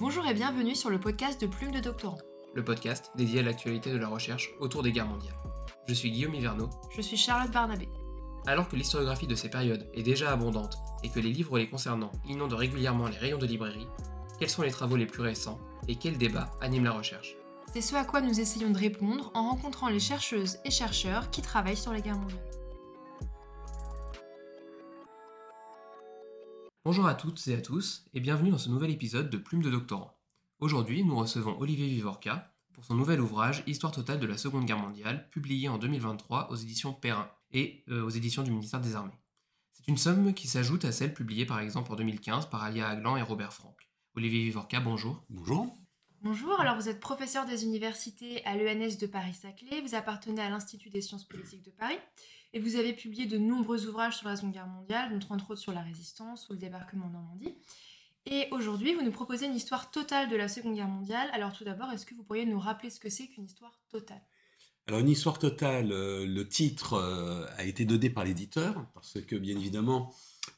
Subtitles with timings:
[0.00, 2.16] Bonjour et bienvenue sur le podcast de Plume de Doctorant.
[2.54, 5.36] Le podcast dédié à l'actualité de la recherche autour des guerres mondiales.
[5.86, 6.70] Je suis Guillaume Hiverneau.
[6.96, 7.86] Je suis Charlotte Barnabé.
[8.46, 12.12] Alors que l'historiographie de ces périodes est déjà abondante et que les livres les concernant
[12.26, 13.88] inondent régulièrement les rayons de librairie,
[14.38, 17.36] quels sont les travaux les plus récents et quels débats animent la recherche?
[17.70, 21.42] C'est ce à quoi nous essayons de répondre en rencontrant les chercheuses et chercheurs qui
[21.42, 22.59] travaillent sur les guerres mondiales.
[26.82, 29.68] Bonjour à toutes et à tous et bienvenue dans ce nouvel épisode de Plume de
[29.68, 30.16] Doctorant.
[30.60, 34.78] Aujourd'hui, nous recevons Olivier Vivorca pour son nouvel ouvrage Histoire totale de la Seconde Guerre
[34.78, 39.20] mondiale, publié en 2023 aux éditions Perrin et euh, aux éditions du ministère des Armées.
[39.74, 43.18] C'est une somme qui s'ajoute à celle publiée par exemple en 2015 par Alia Aglan
[43.18, 43.90] et Robert Franck.
[44.14, 45.22] Olivier Vivorca, bonjour.
[45.28, 45.76] Bonjour.
[46.22, 50.88] Bonjour, alors vous êtes professeur des universités à l'ENS de Paris-Saclay, vous appartenez à l'Institut
[50.88, 51.98] des sciences politiques de Paris,
[52.52, 55.60] et vous avez publié de nombreux ouvrages sur la Seconde Guerre mondiale, dont entre autres
[55.60, 57.54] sur la résistance ou le débarquement en Normandie.
[58.26, 61.28] Et aujourd'hui, vous nous proposez une histoire totale de la Seconde Guerre mondiale.
[61.32, 64.22] Alors tout d'abord, est-ce que vous pourriez nous rappeler ce que c'est qu'une histoire totale?
[64.86, 69.36] Alors une histoire totale, euh, le titre euh, a été donné par l'éditeur, parce que
[69.36, 70.12] bien évidemment,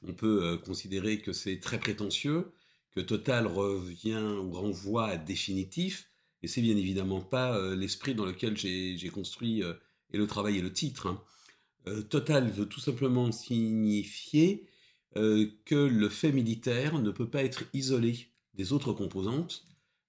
[0.07, 2.53] on peut euh, considérer que c'est très prétentieux,
[2.93, 6.09] que total revient ou renvoie à définitif,
[6.43, 10.73] et c'est bien évidemment pas l'esprit dans lequel j'ai construit et le travail et le
[10.73, 11.07] titre.
[11.07, 11.23] hein.
[11.89, 14.67] Euh, total veut tout simplement signifier
[15.17, 19.67] euh, que le fait militaire ne peut pas être isolé des autres composantes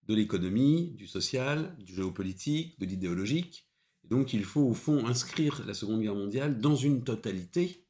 [0.08, 3.66] de l'économie, du social, du géopolitique, de l'idéologique.
[4.04, 7.86] Donc il faut au fond inscrire la Seconde Guerre mondiale dans une totalité,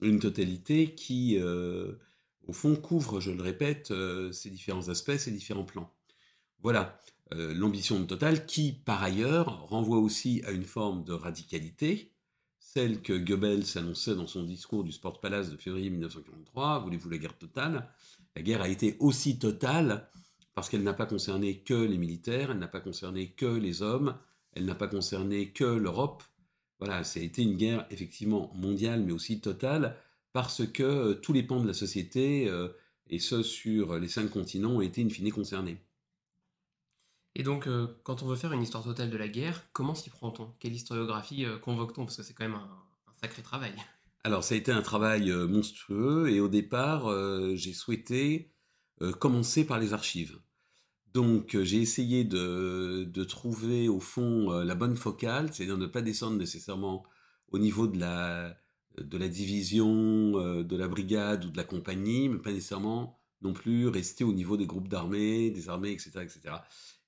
[0.00, 1.92] une totalité qui, euh,
[2.46, 3.92] au fond, couvre, je le répète,
[4.32, 5.92] ces différents aspects, ces différents plans.
[6.62, 7.00] Voilà
[7.32, 12.10] l'ambition de Total qui, par ailleurs, renvoie aussi à une forme de radicalité,
[12.72, 17.18] celle que Goebbels annonçait dans son discours du Sport Palace de février 1943, voulez-vous la
[17.18, 17.88] guerre totale?
[18.36, 20.08] La guerre a été aussi totale
[20.54, 24.16] parce qu'elle n'a pas concerné que les militaires, elle n'a pas concerné que les hommes,
[24.52, 26.22] elle n'a pas concerné que l'Europe.
[26.78, 29.96] Voilà, ça a été une guerre effectivement mondiale, mais aussi totale,
[30.32, 32.68] parce que euh, tous les pans de la société, euh,
[33.08, 35.78] et ce sur les cinq continents, ont été in fine concernés.
[37.36, 40.10] Et donc, euh, quand on veut faire une histoire totale de la guerre, comment s'y
[40.10, 40.52] prend-on?
[40.58, 42.04] Quelle historiographie euh, convoque-t-on?
[42.04, 42.68] Parce que c'est quand même un,
[43.20, 43.72] sacré travail.
[44.24, 47.08] Alors, ça a été un travail euh, monstrueux, et au départ,
[47.54, 48.50] j'ai souhaité
[49.18, 50.38] commencer par les archives.
[51.14, 57.04] Donc, j'ai essayé de, trouver au fond la bonne focale, c'est-à-dire ne pas descendre nécessairement
[57.50, 58.58] au niveau de la,
[59.28, 64.32] division, de la brigade ou de la compagnie, mais pas nécessairement non plus rester au
[64.32, 66.56] niveau des groupes d'armées, des armées, etc., etc.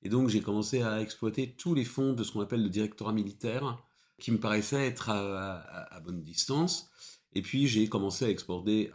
[0.02, 3.12] Et donc, j'ai commencé à exploiter tous les fonds de ce qu'on appelle le directorat
[3.12, 3.82] militaire,
[4.18, 6.90] qui me paraissait être à, bonne distance.
[7.34, 8.92] Et puis, j'ai commencé à explorer,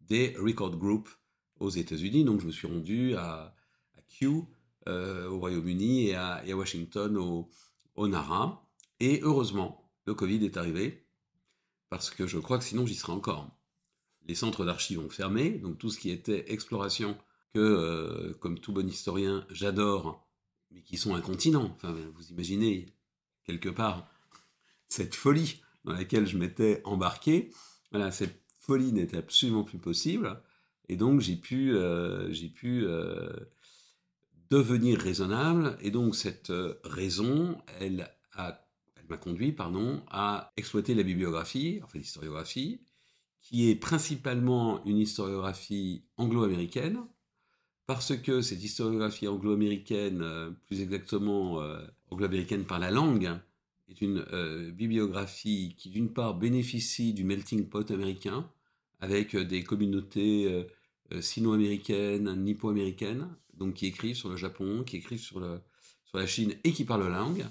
[0.00, 1.10] des record groups
[1.60, 2.24] aux États-Unis.
[2.24, 3.54] Donc, je me suis rendu à,
[4.08, 4.46] Kew,
[4.88, 7.50] euh, au Royaume-Uni, et à, et à Washington, au,
[7.94, 8.66] au NARA.
[9.00, 11.06] Et heureusement, le Covid est arrivé,
[11.90, 13.57] parce que je crois que sinon, j'y serais encore.
[14.28, 17.16] Les centres d'archives ont fermé, donc tout ce qui était exploration,
[17.54, 20.28] que, euh, comme tout bon historien, j'adore,
[20.70, 21.74] mais qui sont un continent.
[21.74, 22.94] Enfin, vous imaginez,
[23.44, 24.06] quelque part,
[24.88, 27.50] cette folie dans laquelle je m'étais embarqué.
[27.90, 30.42] Voilà, cette folie n'était absolument plus possible.
[30.90, 33.32] Et donc, j'ai pu, euh, j'ai pu euh,
[34.50, 35.78] devenir raisonnable.
[35.80, 36.52] Et donc, cette
[36.84, 42.82] raison, elle a, elle m'a conduit, pardon, à exploiter la bibliographie, enfin l'historiographie,
[43.48, 46.98] qui est principalement une historiographie anglo-américaine,
[47.86, 53.30] parce que cette historiographie anglo-américaine, euh, plus exactement euh, anglo-américaine par la langue,
[53.88, 58.46] est une euh, bibliographie qui, d'une part, bénéficie du melting pot américain,
[59.00, 60.66] avec des communautés
[61.20, 65.40] sino-américaines, nippo-américaines, donc qui écrivent sur le Japon, qui écrivent sur,
[66.04, 67.46] sur la Chine et qui parlent la langue.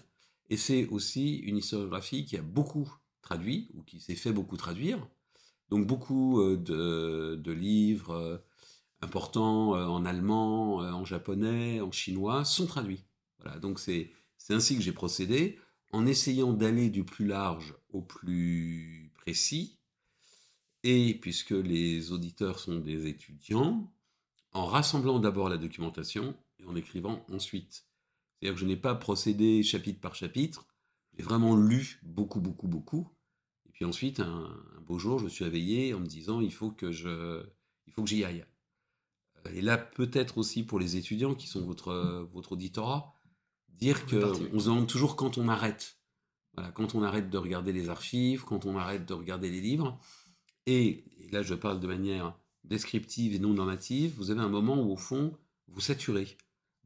[0.49, 5.07] Et c'est aussi une historiographie qui a beaucoup traduit, ou qui s'est fait beaucoup traduire.
[5.69, 6.57] Donc beaucoup euh,
[7.37, 8.37] de, livres euh,
[9.01, 13.05] importants euh, en allemand, en japonais, en chinois sont traduits.
[13.39, 14.11] Voilà, donc c'est
[14.49, 15.59] ainsi que j'ai procédé,
[15.91, 19.79] en essayant d'aller du plus large au plus précis,
[20.83, 23.93] et puisque les auditeurs sont des étudiants,
[24.53, 27.85] en rassemblant d'abord la documentation et en écrivant ensuite.
[28.39, 30.65] C'est-à-dire que je n'ai pas procédé chapitre par chapitre,
[31.13, 33.09] j'ai vraiment lu beaucoup, beaucoup, beaucoup.
[33.77, 36.71] Puis ensuite, un, un beau jour, je me suis réveillé en me disant il faut
[36.71, 37.45] que je,
[37.85, 38.43] il faut que j'y aille.
[39.53, 43.13] Et là, peut-être aussi pour les étudiants qui sont votre, votre auditorat,
[43.69, 44.49] dire parti.
[44.49, 45.99] qu'on se demande toujours quand on arrête.
[46.55, 49.99] Voilà, quand on arrête de regarder les archives, quand on arrête de regarder les livres.
[50.65, 54.15] Et, et là, je parle de manière descriptive et non normative.
[54.17, 55.37] Vous avez un moment où, au fond,
[55.67, 56.35] vous saturez.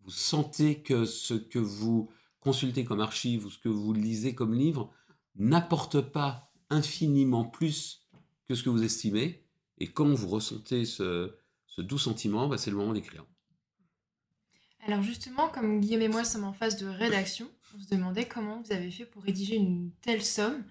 [0.03, 2.11] Vous sentez que ce que vous
[2.41, 4.91] consultez comme archive ou ce que vous lisez comme livre
[5.35, 8.07] n'apporte pas infiniment plus
[8.47, 9.43] que ce que vous estimez.
[9.77, 11.31] Et quand vous ressentez ce,
[11.77, 13.25] doux sentiment, bah, c'est le moment d'écrire.
[14.87, 18.61] Alors justement, comme Guillaume et moi sommes en phase de rédaction, on se demandait comment
[18.61, 20.63] vous avez fait pour rédiger une telle somme.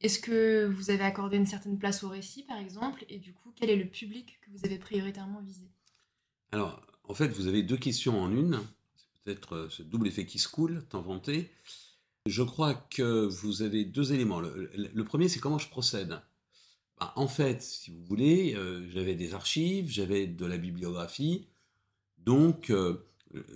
[0.00, 3.04] Est-ce que vous avez accordé une certaine place au récit, par exemple?
[3.08, 5.68] Et du coup, quel est le public que vous avez prioritairement visé?
[6.52, 8.60] Alors, en fait, vous avez deux questions en une.
[8.96, 11.50] C'est peut-être euh, ce double effet qui se coule, inventé.
[12.26, 14.40] Je crois que vous avez deux éléments.
[14.40, 16.20] Le, premier, c'est comment je procède.
[16.98, 21.46] Bah, en fait, si vous voulez, euh, j'avais des archives, j'avais de la bibliographie,
[22.18, 23.06] donc euh,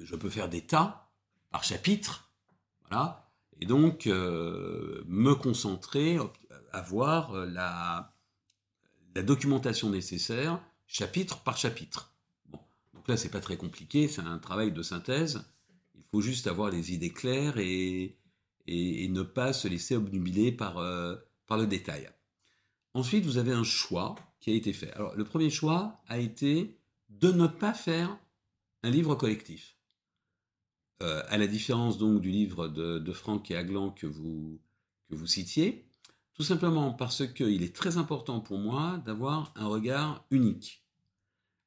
[0.02, 1.10] je peux faire des tas
[1.50, 2.30] par chapitre,
[2.88, 3.28] voilà,
[3.60, 6.18] et donc me concentrer,
[6.70, 8.14] avoir la,
[9.16, 12.12] la documentation nécessaire, chapitre par chapitre.
[12.94, 15.44] Donc là, c'est pas très compliqué, c'est un travail de synthèse.
[15.96, 18.16] Il faut juste avoir les idées claires et,
[18.66, 21.16] et, ne pas se laisser obnubiler par, euh,
[21.46, 22.08] par le détail.
[22.94, 24.92] Ensuite, vous avez un choix qui a été fait.
[24.92, 26.78] Alors, le premier choix a été
[27.08, 28.18] de ne pas faire
[28.82, 29.76] un livre collectif.
[31.02, 34.60] Euh, à la différence donc du livre de, Franck et Aglan que vous,
[35.08, 35.86] que vous citiez,
[36.34, 40.84] tout simplement parce qu'il est très important pour moi d'avoir un regard unique.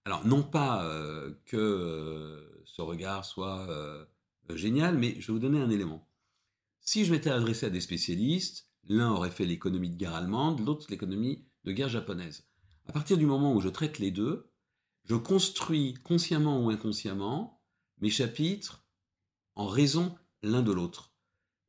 [0.06, 3.68] Alors, non pas euh, que ce regard soit
[4.50, 6.08] génial, mais je vais vous donner un élément.
[6.86, 10.88] Si je m'étais adressé à des spécialistes, l'un aurait fait l'économie de guerre allemande, l'autre
[10.90, 12.46] l'économie de guerre japonaise.
[12.88, 14.52] À partir du moment où je traite les deux,
[15.06, 17.62] je construis consciemment ou inconsciemment
[18.02, 18.86] mes chapitres
[19.56, 21.14] en raison l'un de l'autre.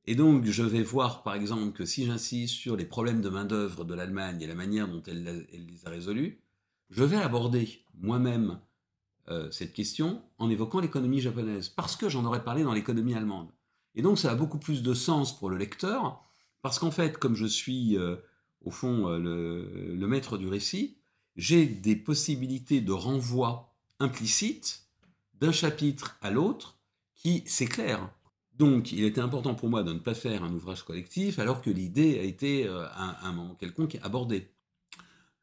[0.07, 3.85] Et donc, je vais voir, par exemple, que si j'insiste sur les problèmes de main-d'œuvre
[3.85, 6.43] de l'Allemagne et la manière dont elle les a résolus,
[6.91, 8.59] je vais aborder moi-même
[9.29, 13.54] euh, cette question en évoquant l'économie japonaise, parce que j'en aurais parlé dans l'économie allemande.
[13.94, 16.23] Et donc ça a beaucoup plus de sens pour le lecteur,
[16.62, 18.17] parce qu'en fait, comme je suis euh,
[18.62, 20.96] au fond euh, le, maître du récit,
[21.37, 24.87] j'ai des possibilités de renvoi implicite
[25.35, 26.79] d'un chapitre à l'autre
[27.14, 28.11] qui s'éclairent.
[28.55, 31.70] Donc il était important pour moi de ne pas faire un ouvrage collectif alors que
[31.70, 34.55] l'idée a été à un moment quelconque abordée.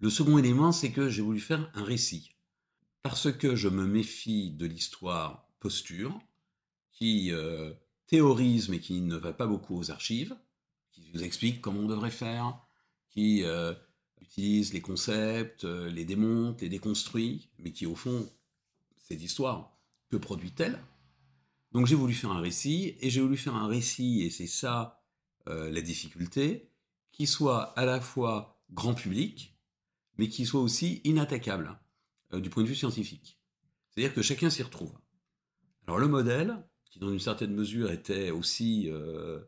[0.01, 2.31] Le second élément, c'est que j'ai voulu faire un récit.
[3.03, 6.19] Parce que je me méfie de l'histoire posture,
[6.91, 7.71] qui euh,
[8.11, 10.35] théorise mais qui ne va pas beaucoup aux archives,
[10.91, 12.59] qui vous explique comment on devrait faire,
[13.09, 13.73] qui euh,
[14.21, 18.29] utilise les concepts, euh, les démonte, les déconstruit, mais qui au fond,
[18.99, 19.75] cette histoire,
[20.09, 20.79] que produit-elle?
[21.71, 24.97] Donc j'ai voulu faire un récit, et j'ai voulu faire un récit, et c'est ça
[25.47, 26.69] la difficulté,
[27.11, 29.57] qui soit à la fois grand public,
[30.17, 31.79] mais qui soit aussi inattaquable
[32.33, 33.39] euh, du point de vue scientifique.
[33.89, 34.93] C'est-à-dire que chacun s'y retrouve.
[35.87, 39.39] Alors le modèle, qui dans une certaine mesure était aussi, euh,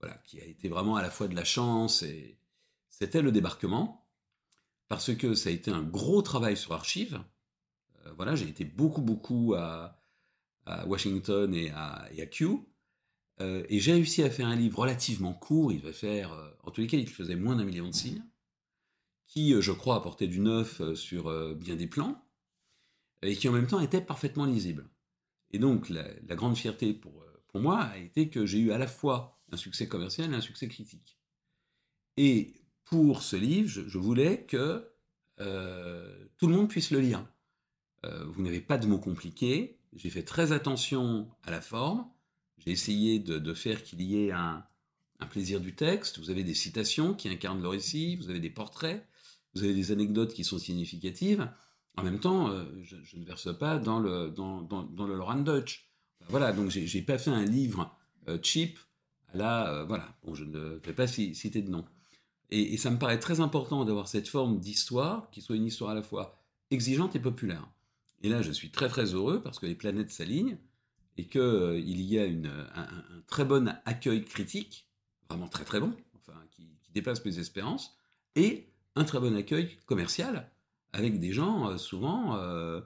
[0.00, 2.38] voilà, qui a été vraiment à la fois de la chance et
[2.88, 4.08] c'était le débarquement,
[4.88, 7.20] parce que ça a été un gros travail sur archives.
[8.06, 10.00] Euh, voilà, j'ai été beaucoup beaucoup à,
[10.86, 12.66] Washington et à, et à Kew,
[13.38, 15.70] et j'ai réussi à faire un livre relativement court.
[15.70, 16.32] Il va faire,
[16.64, 18.24] en tous les cas, il faisait moins d'un million de signes
[19.26, 22.22] qui, euh, je crois, apportait du neuf euh, sur euh, bien des plans,
[23.22, 24.88] et qui en même temps était parfaitement lisible.
[25.50, 28.86] Et donc, la, grande fierté pour, pour moi a été que j'ai eu à la
[28.86, 31.18] fois un succès commercial et un succès critique.
[32.16, 34.88] Et pour ce livre, je, voulais que
[35.38, 37.26] tout le monde puisse le lire.
[38.02, 42.06] vous n'avez pas de mots compliqués, j'ai fait très attention à la forme,
[42.58, 44.64] j'ai essayé de, de faire qu'il y ait un,
[45.20, 48.50] un plaisir du texte, vous avez des citations qui incarnent le récit, vous avez des
[48.50, 49.06] portraits,
[49.54, 51.48] vous avez des anecdotes qui sont significatives.
[51.96, 55.88] En même temps, euh, je, ne verse pas dans le, dans, dans, le Laurent Dutch.
[56.28, 57.96] Voilà, donc j'ai pas fait un livre
[58.28, 58.78] euh, cheap.
[59.32, 61.84] Là, euh, voilà, bon, je ne vais pas citer de nom.
[62.50, 65.94] Et, ça me paraît très important d'avoir cette forme d'histoire qui soit une histoire à
[65.94, 66.38] la fois
[66.70, 67.66] exigeante et populaire.
[68.22, 70.58] Et là, je suis très très heureux parce que les planètes s'alignent
[71.16, 72.88] et qu'il il y a un,
[73.26, 74.86] très bon accueil critique,
[75.28, 77.96] vraiment très très bon, enfin, qui, qui dépasse mes espérances,
[78.34, 80.50] et un très bon accueil commercial
[80.98, 82.80] avec des gens euh, souvent euh,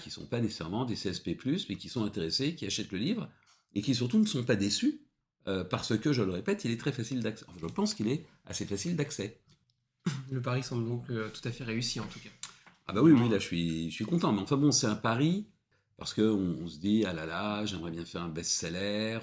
[0.00, 1.30] qui ne sont pas nécessairement des CSP,
[1.68, 3.28] mais qui sont intéressés, qui achètent le livre
[3.74, 5.00] et qui surtout ne sont pas déçus
[5.48, 7.44] euh, parce que, je le répète, il est très facile d'accès.
[7.60, 9.40] je pense qu'il est assez facile d'accès.
[10.30, 12.30] Le pari semble donc tout à fait réussi en tout cas.
[12.86, 14.32] Ah bah oui, oui, là je suis, je suis content.
[14.32, 15.46] Mais enfin bon, c'est un pari
[15.96, 19.18] parce qu'on on se dit, ah là là, j'aimerais bien faire un best-seller.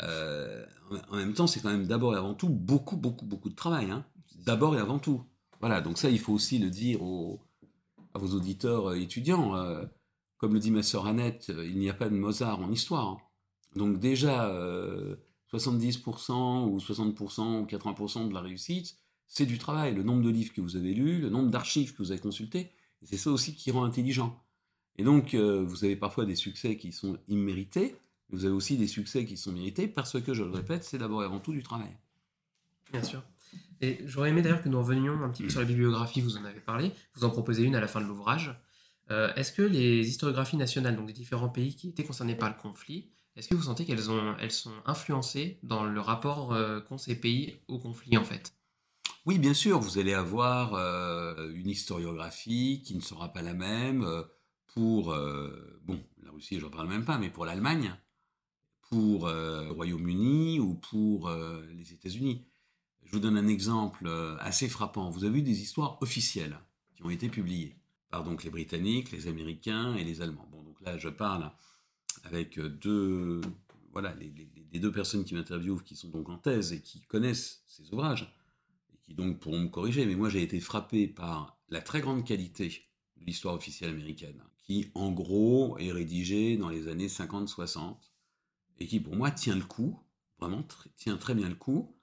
[0.00, 3.90] en même temps, c'est quand même d'abord et avant tout beaucoup, beaucoup, beaucoup de travail.
[3.90, 4.04] Hein
[4.46, 5.22] d'abord et avant tout.
[5.60, 7.40] Voilà, donc ça, il faut aussi le dire aux,
[8.14, 9.56] à vos auditeurs euh, étudiants.
[9.56, 9.84] Euh,
[10.38, 13.08] comme le dit ma sœur Annette, il n'y a pas de Mozart en histoire.
[13.08, 13.18] hein.
[13.74, 14.52] Donc déjà,
[15.52, 19.94] 70% ou 60% ou 80% de la réussite, c'est du travail.
[19.94, 22.72] Le nombre de livres que vous avez lus, le nombre d'archives que vous avez consultées,
[23.02, 24.42] c'est ça aussi qui rend intelligent.
[24.98, 27.96] Et donc, euh, vous avez parfois des succès qui sont immérités,
[28.28, 30.98] mais vous avez aussi des succès qui sont mérités parce que, je le répète, c'est
[30.98, 31.96] d'abord et avant tout du travail.
[32.92, 33.22] Bien sûr.
[34.04, 36.60] J'aurais aimé d'ailleurs que nous revenions un petit peu sur la bibliographie, vous en avez
[36.60, 38.58] parlé, vous en proposez une à la fin de l'ouvrage.
[39.10, 42.56] Euh, est-ce que les historiographies nationales, donc des différents pays qui étaient concernés par le
[42.56, 46.98] conflit, est-ce que vous sentez qu'elles ont, elles sont influencées dans le rapport euh, qu'ont
[46.98, 48.54] ces pays au conflit en fait?
[49.26, 54.06] Oui, bien sûr, vous allez avoir euh, une historiographie qui ne sera pas la même
[54.68, 55.16] pour,
[55.84, 57.94] bon, la Russie, je n'en parle même pas, mais pour l'Allemagne,
[58.90, 62.46] pour le Royaume-Uni ou pour les États-Unis.
[63.16, 65.08] Je vous donne un exemple euh, assez frappant.
[65.08, 66.58] Vous avez eu des histoires officielles
[66.94, 67.74] qui ont été publiées
[68.10, 70.46] par donc les Britanniques, les Américains et les Allemands.
[70.52, 71.50] Bon, donc là, je parle
[72.24, 73.40] avec deux,
[73.90, 74.30] voilà, les,
[74.70, 78.30] les- deux personnes qui m'interviewent, qui sont donc en thèse et qui connaissent ces ouvrages,
[78.92, 80.04] et qui donc pourront me corriger.
[80.04, 82.68] Mais moi, j'ai été frappé par la très grande qualité
[83.16, 88.12] de l'histoire officielle américaine, qui, en gros, est rédigée dans les années 50-60,
[88.78, 89.98] et qui, pour moi, tient le coup,
[90.38, 90.66] vraiment
[90.98, 91.95] tient très bien le coup,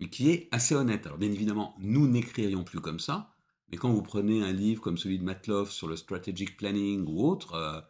[0.00, 1.06] et qui est assez honnête.
[1.06, 3.30] Alors, bien évidemment, nous n'écririons plus comme ça,
[3.70, 7.26] mais quand vous prenez un livre comme celui de Matloff sur le strategic planning ou
[7.26, 7.80] autre, euh,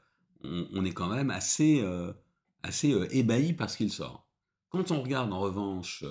[0.72, 2.12] on, est quand même assez, euh,
[2.62, 4.26] assez euh, ébahi par ce qu'il sort.
[4.70, 6.04] Quand on regarde en revanche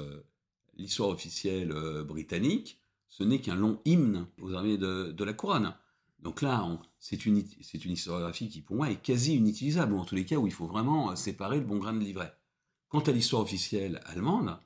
[0.75, 1.73] l'histoire officielle
[2.05, 5.73] britannique, ce n'est qu'un long hymne aux armées de, la couronne.
[6.19, 6.67] Donc là,
[6.99, 10.35] c'est une, une historiographie qui, pour moi, est quasi inutilisable, ou en tous les cas
[10.35, 12.33] où il faut vraiment séparer le bon grain de l'ivraie.
[12.89, 14.59] Quant à l'histoire officielle allemande,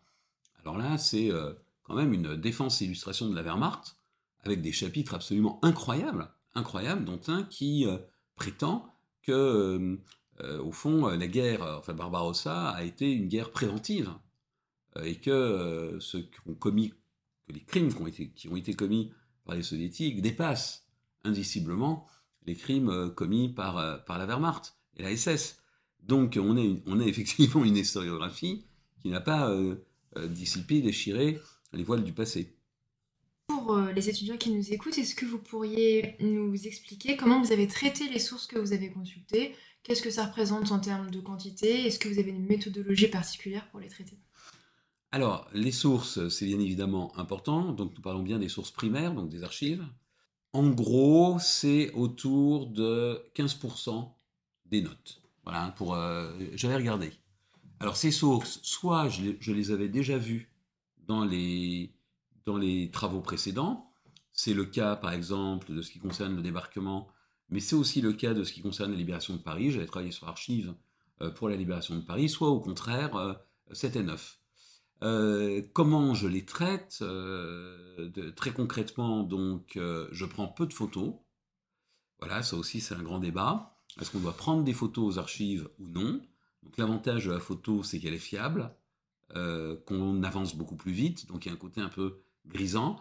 [0.63, 1.53] alors là, c'est euh,
[1.83, 3.95] quand même une défense et illustration de la Wehrmacht,
[4.43, 7.97] avec des chapitres absolument incroyables, incroyables, dont un qui euh,
[8.35, 9.97] prétend que,
[10.41, 14.11] euh, au fond, la guerre, enfin Barbarossa, a été une guerre préventive,
[15.01, 16.93] et que ceux qui ont commis,
[17.47, 19.11] que les crimes qui ont été, qui ont été commis
[19.45, 20.87] par les soviétiques dépassent
[21.23, 22.05] indiciblement
[22.45, 25.61] les crimes commis par, par la Wehrmacht et la SS.
[26.03, 28.65] Donc on une- on a effectivement une historiographie
[29.01, 29.51] qui n'a pas
[30.17, 31.39] euh, dissipé, déchiré
[31.73, 32.55] les voiles du passé.
[33.47, 37.51] Pour euh, les étudiants qui nous écoutent, est-ce que vous pourriez nous expliquer comment vous
[37.51, 39.55] avez traité les sources que vous avez consultées?
[39.83, 41.87] Qu'est-ce que ça représente en termes de quantité?
[41.87, 44.17] Est-ce que vous avez une méthodologie particulière pour les traiter?
[45.11, 47.71] Alors, les sources, c'est bien évidemment important.
[47.73, 49.85] Donc, nous parlons bien des sources primaires, donc des archives.
[50.53, 54.09] En gros, c'est autour de 15%
[54.65, 55.21] des notes.
[55.43, 57.11] Voilà, pour, euh, j'avais regardé.
[57.83, 60.49] Alors, ces sources, soit je les, avais déjà vues
[61.05, 61.91] dans les,
[62.93, 63.91] travaux précédents.
[64.31, 67.09] C'est le cas, par exemple, de ce qui concerne le débarquement,
[67.49, 69.69] mais c'est aussi le cas de ce qui concerne la libération de Paris.
[69.69, 70.73] J'avais travaillé sur Archives
[71.21, 73.33] euh, pour la libération de Paris, soit au contraire, euh,
[73.73, 74.39] c'était neuf.
[75.03, 77.03] Euh, comment je les traite
[78.37, 81.15] Très concrètement, donc, je prends peu de photos.
[82.19, 83.77] Voilà, ça aussi, c'est un grand débat.
[83.99, 86.21] Est-ce qu'on doit prendre des photos aux archives ou non?
[86.77, 88.73] L'avantage de la photo, c'est qu'elle est fiable,
[89.35, 92.99] euh, qu'on avance beaucoup plus vite, donc il y a un côté un peu grisant.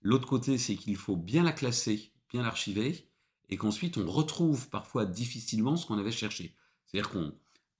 [0.00, 3.08] L'autre côté, c'est qu'il faut bien la classer, bien l'archiver,
[3.48, 6.54] et qu'ensuite on retrouve parfois difficilement ce qu'on avait cherché.
[6.86, 7.32] C'est-à-dire qu'on,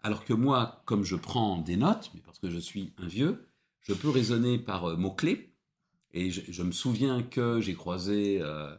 [0.03, 3.47] alors que moi, comme je prends des notes, mais parce que je suis un vieux,
[3.81, 5.55] je peux raisonner par euh, mots-clés.
[6.15, 8.77] Et je, je me souviens que j'ai croisé euh,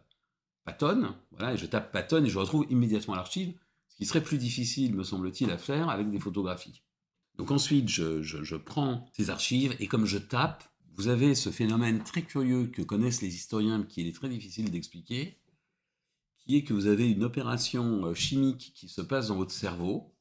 [0.66, 3.54] Patton, voilà, et je tape Patton et je retrouve immédiatement l'archive,
[3.94, 6.82] ce qui serait plus difficile, me semble-t-il, à faire avec des photographies.
[7.38, 10.64] Donc ensuite, je, prends ces archives et comme je tape,
[10.96, 14.72] vous avez ce phénomène très curieux que connaissent les historiens, mais qui est très difficile
[14.72, 15.38] d'expliquer,
[16.40, 20.16] qui est que vous avez une opération euh, chimique qui se passe dans votre cerveau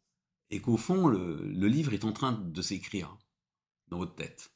[0.50, 3.17] et qu'au fond, le, livre est en train de s'écrire
[3.88, 4.52] dans votre tête.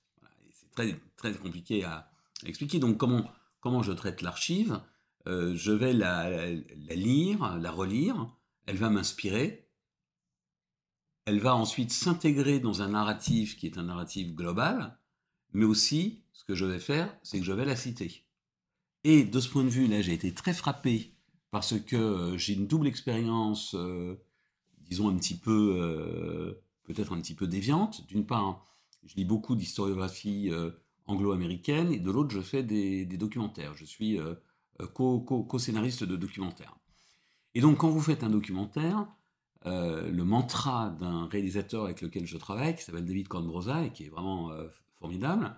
[0.51, 2.11] C'est très, très compliqué à,
[2.45, 2.81] expliquer.
[2.81, 3.31] Donc comment,
[3.61, 4.79] comment je traite l'archive?
[5.27, 9.69] Euh, Je vais la lire, la relire, elle va m'inspirer,
[11.25, 14.99] elle va ensuite s'intégrer dans un narratif qui est un narratif global,
[15.53, 18.25] mais aussi, ce que je vais faire, c'est que je vais la citer.
[19.05, 21.15] Et de ce point de vue, là, j'ai été très frappé
[21.51, 24.17] parce que euh, j'ai une double expérience, euh,
[24.81, 28.07] disons un petit peu, euh, peut-être un petit peu déviante.
[28.09, 28.67] D'une part,
[29.05, 30.51] je lis beaucoup d'historiographie
[31.07, 33.75] anglo-américaine, et de l'autre, je fais des, documentaires.
[33.77, 34.19] Je suis
[34.95, 36.77] co- co- co-scénariste de documentaires.
[37.57, 39.09] Et donc, quand vous faites un documentaire,
[39.65, 44.05] euh, le mantra d'un réalisateur avec lequel je travaille, qui s'appelle David Cornbrosa et qui
[44.05, 45.57] est vraiment euh, formidable,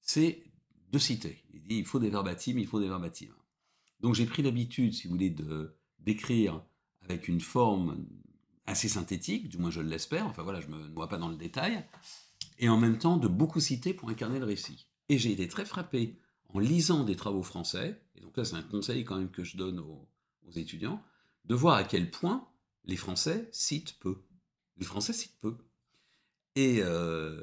[0.00, 0.42] c'est
[0.90, 1.44] de citer.
[1.52, 3.34] Il dit il faut des verbatims, il faut des verbatims.
[4.00, 5.36] Donc j'ai pris l'habitude, si vous voulez,
[5.98, 6.64] d'écrire
[7.02, 8.06] avec une forme
[8.64, 11.36] assez synthétique, du moins je l'espère, enfin voilà, je ne me noie pas dans le
[11.36, 11.84] détail,
[12.58, 14.86] et en même temps de beaucoup citer pour incarner le récit.
[15.10, 16.18] Et j'ai été très frappé
[16.54, 19.58] en lisant des travaux français, et donc là c'est un conseil quand même que je
[19.58, 20.08] donne aux,
[20.56, 21.02] étudiants,
[21.44, 22.48] de voir à quel point
[22.84, 24.16] les Français citent peu.
[24.78, 25.56] Les Français citent peu.
[26.56, 27.42] Et euh,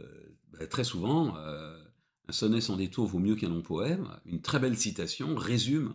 [0.52, 1.82] bah, très souvent, euh,
[2.28, 4.08] un sonnet sans détour vaut mieux qu'un long poème.
[4.26, 5.94] Une très belle citation résume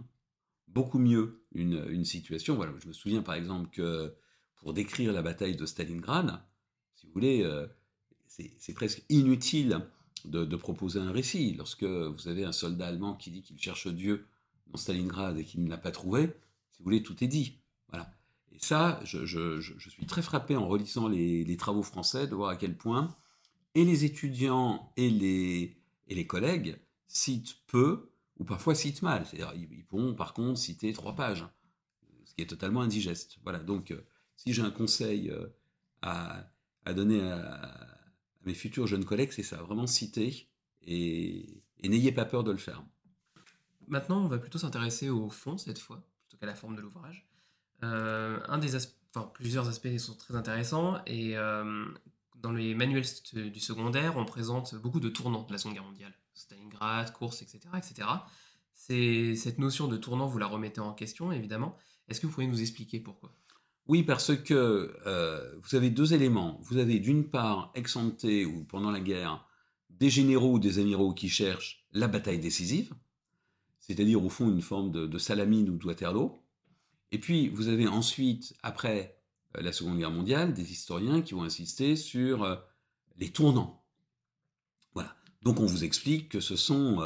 [0.69, 2.57] beaucoup mieux une, situation.
[2.57, 4.15] Voilà, je me souviens par exemple que
[4.57, 6.43] pour décrire la bataille de Stalingrad,
[6.95, 7.67] si vous voulez, euh,
[8.27, 9.81] c'est presque inutile
[10.25, 11.55] de, proposer un récit.
[11.55, 14.27] Lorsque vous avez un soldat allemand qui dit qu'il cherche Dieu
[14.67, 16.27] dans Stalingrad et qu'il ne l'a pas trouvé,
[16.73, 17.59] si vous voulez, tout est dit.
[17.95, 22.77] Et ça, je, suis très frappé en relisant les, travaux français de voir à quel
[22.77, 23.15] point
[23.75, 25.77] et les étudiants et les,
[26.09, 29.27] et les collègues citent peu ou parfois citent mal.
[29.27, 31.45] C'est-à-dire, ils, pourront par contre citer trois pages,
[32.25, 33.39] ce qui est totalement indigeste.
[33.45, 33.59] Voilà.
[33.59, 35.47] Donc, euh, si j'ai un conseil euh,
[36.03, 37.97] à donner à,
[38.47, 40.49] mes futurs jeunes collègues, c'est ça, vraiment citer
[40.87, 42.83] et, n'ayez pas peur de le faire.
[43.89, 47.29] Maintenant, on va plutôt s'intéresser au fond cette fois, plutôt qu'à la forme de l'ouvrage.
[47.83, 51.85] Euh, un des enfin, plusieurs aspects sont très intéressants et euh,
[52.37, 56.15] dans les manuels du secondaire, on présente beaucoup de tournants de la Seconde Guerre mondiale,
[56.35, 58.09] Stalingrad, course, etc., etc.
[58.75, 61.77] C'est cette notion de tournant, vous la remettez en question évidemment.
[62.09, 63.33] Est-ce que vous pourriez nous expliquer pourquoi?
[63.89, 66.59] Oui, parce que euh, vous avez deux éléments.
[66.63, 69.47] Vous avez d'une part, ex ou pendant la guerre,
[69.91, 72.93] des généraux ou des amiraux qui cherchent la bataille décisive,
[73.79, 76.39] c'est-à-dire au fond une forme de, salamine ou de Waterloo.
[77.13, 79.19] Et puis vous avez ensuite, après
[79.57, 82.57] euh, la Seconde Guerre mondiale, des historiens qui vont insister sur euh,
[83.17, 83.85] les tournants.
[84.95, 85.17] Voilà.
[85.43, 86.97] Donc on vous explique que ce sont,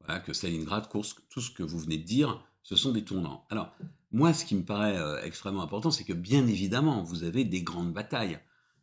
[0.00, 3.44] voilà, que Stalingrad, Kursk, tout ce que vous venez de dire, ce sont des tournants.
[3.50, 3.74] Alors,
[4.12, 7.62] moi, ce qui me paraît euh, extrêmement important, c'est que bien évidemment, vous avez des
[7.62, 8.38] grandes batailles.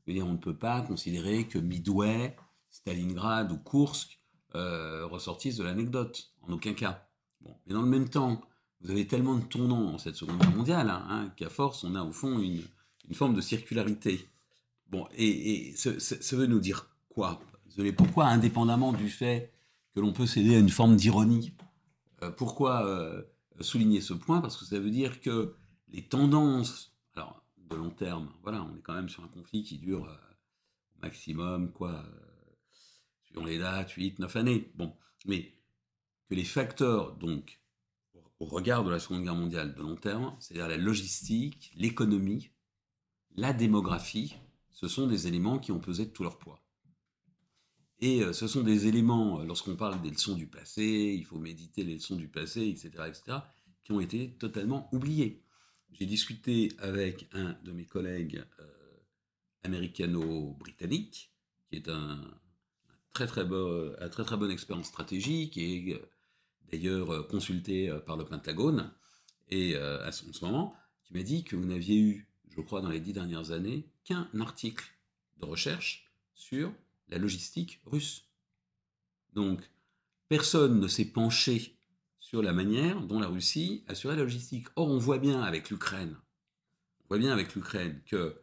[0.08, 2.36] on ne peut pas considérer que Midway,
[2.72, 4.19] Stalingrad ou Kursk
[4.56, 7.08] euh, ressortissent de l'anecdote, en aucun cas.
[7.41, 7.56] Bon.
[7.65, 8.41] Mais dans le même temps,
[8.82, 12.04] vous avez tellement de tournants dans cette Seconde Guerre mondiale hein, qu'à force, on a
[12.04, 12.63] au fond une,
[13.13, 14.28] forme de circularité.
[14.88, 17.39] Bon, et, ça, veut nous dire quoi?
[17.98, 19.54] Pourquoi, indépendamment du fait
[19.94, 21.54] que l'on peut céder à une forme d'ironie,
[22.24, 22.86] euh, pourquoi
[23.62, 24.42] souligner ce point?
[24.42, 25.56] Parce que ça veut dire que
[25.92, 29.78] les tendances, alors de long terme, voilà, on est quand même sur un conflit qui
[29.78, 30.15] dure euh,
[31.02, 32.56] maximum, quoi, euh,
[33.26, 34.72] suivant les dates, 8, 9 années.
[34.76, 34.94] Bon,
[35.26, 35.54] mais
[36.30, 37.59] que les facteurs, donc,
[38.39, 42.52] au regard de la Seconde Guerre mondiale de long terme, c'est-à-dire la logistique, l'économie,
[43.36, 44.36] la démographie,
[44.71, 46.63] ce sont des éléments qui ont pesé de tout leur poids.
[48.02, 51.38] Et euh, ce sont des éléments, euh, lorsqu'on parle des leçons du passé, il faut
[51.38, 53.39] méditer les leçons du passé, etc., etc.,
[53.84, 55.43] qui ont été totalement oubliés.
[55.91, 58.65] J'ai discuté avec un de mes collègues euh,
[59.63, 61.34] américano-britannique,
[61.67, 62.21] qui est un,
[63.13, 66.02] très très, bon, un très très bon expert en stratégie, qui est
[66.71, 68.91] d'ailleurs consulté par le Pentagone,
[69.49, 72.82] et à ce, en ce moment, qui m'a dit que vous n'aviez eu, je crois,
[72.82, 74.86] dans les dix dernières années, qu'un article
[75.39, 76.73] de recherche sur
[77.08, 78.25] la logistique russe.
[79.34, 79.62] Donc,
[80.27, 81.75] personne ne s'est penché
[82.19, 84.67] sur la manière dont la Russie assurait la logistique.
[84.75, 86.15] Or, on voit bien avec l'Ukraine,
[87.01, 88.39] on voit bien avec l'Ukraine que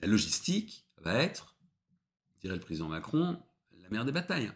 [0.00, 1.56] la logistique va être,
[2.40, 3.42] dirait le président Macron,
[3.80, 4.52] la mère des batailles.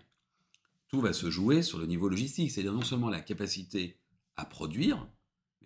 [0.95, 3.99] Tout va se jouer sur le niveau logistique, c'est-à-dire non seulement la capacité
[4.37, 5.09] à produire,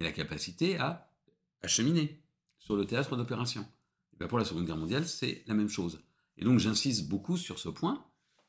[0.01, 1.13] mais la capacité à
[1.61, 2.23] acheminer
[2.59, 3.67] sur le théâtre d'opération.
[4.27, 6.01] Pour la Seconde Guerre mondiale, c'est la même chose.
[6.39, 8.07] Et donc j'insiste beaucoup sur ce point.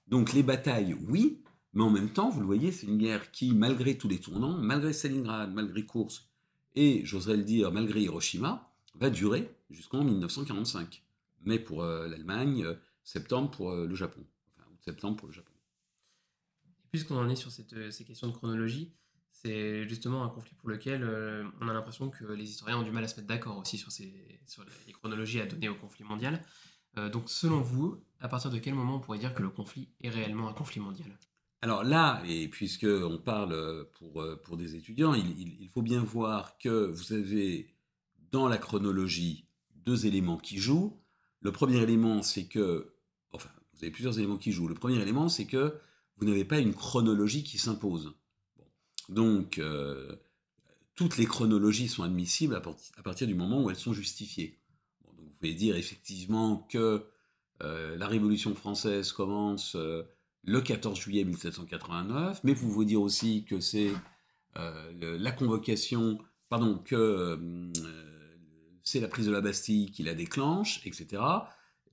[0.08, 3.54] Donc les batailles, oui, mais en même temps, vous le voyez, c'est une guerre qui,
[3.54, 6.30] malgré tous les tournants, malgré Stalingrad, malgré Kursk,
[6.76, 11.04] et j'oserais le dire, malgré Hiroshima, va durer jusqu'en 1945.
[11.42, 14.26] Mais pour euh, l'Allemagne, euh, septembre pour euh, le Japon.
[14.80, 15.52] Septembre pour le Japon.
[16.92, 18.94] Puisqu'on en est sur ces questions de chronologie,
[19.32, 21.04] c'est justement un conflit pour lequel
[21.62, 23.92] on a l'impression que les historiens ont du mal à se mettre d'accord aussi sur,
[23.92, 26.42] sur les chronologies à donner au conflit mondial.
[26.98, 29.90] Euh, donc selon vous, à partir de quel moment on pourrait dire que le conflit
[30.02, 31.08] est réellement un conflit mondial?
[31.62, 33.84] Alors là, et puisque on parle euh,
[34.44, 37.76] pour des étudiants, il, faut bien voir que vous avez
[38.32, 41.00] dans la chronologie deux éléments qui jouent.
[41.42, 42.94] Le premier élément, c'est que,
[43.32, 44.68] enfin, vous avez plusieurs éléments qui jouent.
[44.68, 45.76] Le premier élément, c'est que
[46.20, 48.14] vous n'avez pas une chronologie qui s'impose.
[49.08, 50.16] Donc, euh,
[50.96, 54.60] toutes les chronologies sont admissibles à, partir du moment où elles sont justifiées
[55.40, 57.06] pouvez dire effectivement que
[57.64, 60.04] euh, la Révolution française commence euh,
[60.44, 63.92] le 14 juillet 1789, mais vous pouvez dire aussi que c'est
[64.56, 66.18] la convocation,
[66.50, 67.72] pardon, que
[68.84, 71.22] c'est la prise de la Bastille qui la déclenche, etc.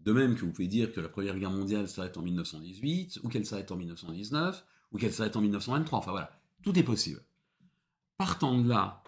[0.01, 3.29] De même que vous pouvez dire que la Première Guerre mondiale s'arrête en 1918, ou
[3.29, 5.99] qu'elle s'arrête en 1919, ou qu'elle s'arrête en 1923.
[5.99, 6.31] Enfin voilà,
[6.63, 7.21] tout est possible.
[8.17, 9.03] Partant de là,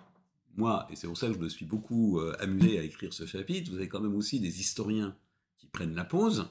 [0.57, 3.27] moi, et c'est pour ça que je me suis beaucoup euh, amusé à écrire ce
[3.27, 5.16] chapitre, vous avez quand même aussi des historiens
[5.57, 6.48] qui prennent la pause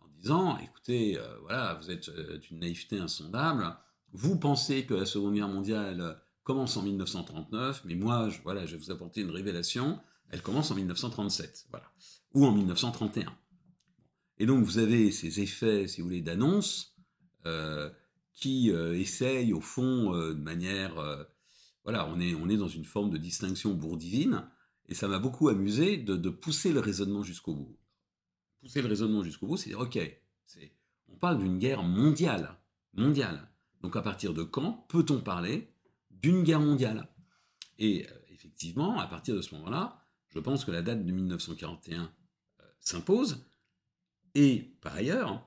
[0.00, 3.76] en disant, écoutez, euh, voilà, vous êtes euh, d'une naïveté insondable,
[4.12, 8.72] vous pensez que la Seconde Guerre mondiale commence en 1939, mais moi, je, voilà, je
[8.72, 10.00] vais vous apporter une révélation,
[10.30, 11.86] elle commence en 1937, voilà,
[12.34, 13.32] ou en 1931.
[14.38, 16.94] Et donc vous avez ces effets, si vous voulez, d'annonce
[18.34, 21.26] qui essayent, au fond, de manière
[21.88, 24.44] voilà, on est, on est dans une forme de distinction bourdivine,
[24.88, 27.78] et ça m'a beaucoup amusé de, pousser le raisonnement jusqu'au bout.
[28.60, 29.98] Pousser le raisonnement jusqu'au bout, c'est dire, ok,
[31.08, 32.58] on parle d'une guerre mondiale,
[32.92, 33.50] mondiale.
[33.80, 35.72] Donc à partir de quand peut-on parler
[36.10, 37.08] d'une guerre mondiale?
[37.78, 42.02] Et euh, effectivement, à partir de ce moment-là, je pense que la date de 1941
[42.02, 43.47] euh, s'impose.
[44.38, 45.44] Et par ailleurs,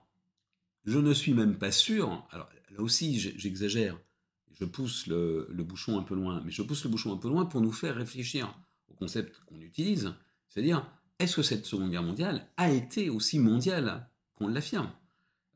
[0.84, 3.98] je ne suis même pas sûr, alors là aussi j'exagère,
[4.52, 7.46] je pousse le, bouchon un peu loin, mais je pousse le bouchon un peu loin
[7.46, 8.54] pour nous faire réfléchir
[8.90, 10.14] au concept qu'on utilise,
[10.50, 10.86] c'est-à-dire,
[11.20, 14.92] est-ce que cette Seconde Guerre mondiale a été aussi mondiale qu'on l'affirme?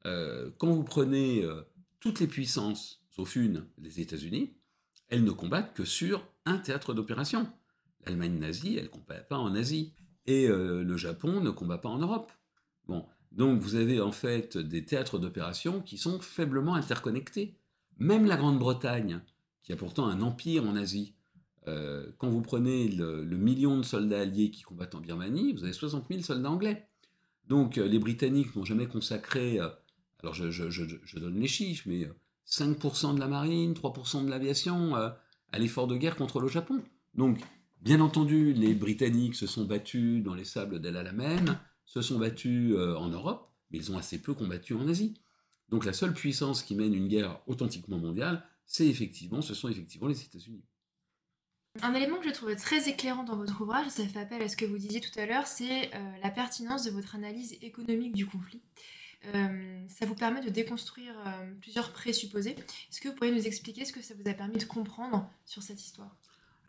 [0.06, 1.62] Euh, Quand vous prenez euh,
[2.00, 4.54] toutes les puissances, sauf une, les États-Unis,
[5.10, 7.52] elles ne combattent que sur un théâtre d'opération.
[8.06, 9.91] L'Allemagne nazie, elle ne combat pas en Asie.
[10.26, 12.32] Et euh, le Japon ne combat pas en Europe.
[12.88, 17.58] Bon, donc vous avez en fait des théâtres d'opération qui sont faiblement interconnectés.
[17.98, 19.21] Même la Grande-Bretagne,
[19.62, 21.15] qui a pourtant un empire en Asie,
[21.67, 25.74] euh, quand vous prenez le, million de soldats alliés qui combattent en Birmanie, vous avez
[25.74, 26.88] 60 000 soldats anglais.
[27.48, 29.69] Donc euh, les Britanniques n'ont jamais consacré, euh,
[30.21, 32.08] alors je, donne les chiffres, mais
[32.48, 35.19] 5% de la marine, 3% de l'aviation à
[35.58, 36.82] l'effort de guerre contre le Japon.
[37.15, 37.39] Donc,
[37.82, 42.76] bien entendu, les Britanniques se sont battus dans les sables d'El Alamein, se sont battus
[42.76, 45.13] en Europe, mais ils ont assez peu combattu en Asie.
[45.69, 50.08] Donc la seule puissance qui mène une guerre authentiquement mondiale, c'est effectivement, ce sont effectivement
[50.08, 50.63] les États-Unis.
[51.82, 54.56] Un élément que je trouve très éclairant dans votre ouvrage, ça fait appel à ce
[54.56, 58.26] que vous disiez tout à l'heure, c'est euh, la pertinence de votre analyse économique du
[58.26, 58.62] conflit.
[59.34, 62.52] Euh, ça vous permet de déconstruire euh, plusieurs présupposés.
[62.52, 65.63] Est-ce que vous pourriez nous expliquer ce que ça vous a permis de comprendre sur
[65.63, 66.15] cette histoire?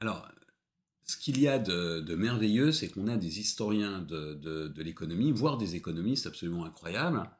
[0.00, 0.26] Alors,
[1.06, 5.76] ce qu'il y a de, merveilleux, c'est qu'on a des historiens de, l'économie, voire des
[5.76, 7.30] économistes absolument incroyables,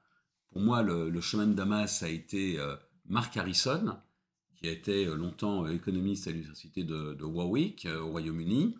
[0.50, 2.76] pour moi, le, chemin de Damas a été euh,
[3.06, 3.98] Mark Harrison,
[4.54, 8.76] qui a été euh, longtemps euh, économiste à l'université de, Warwick, au Royaume-Uni,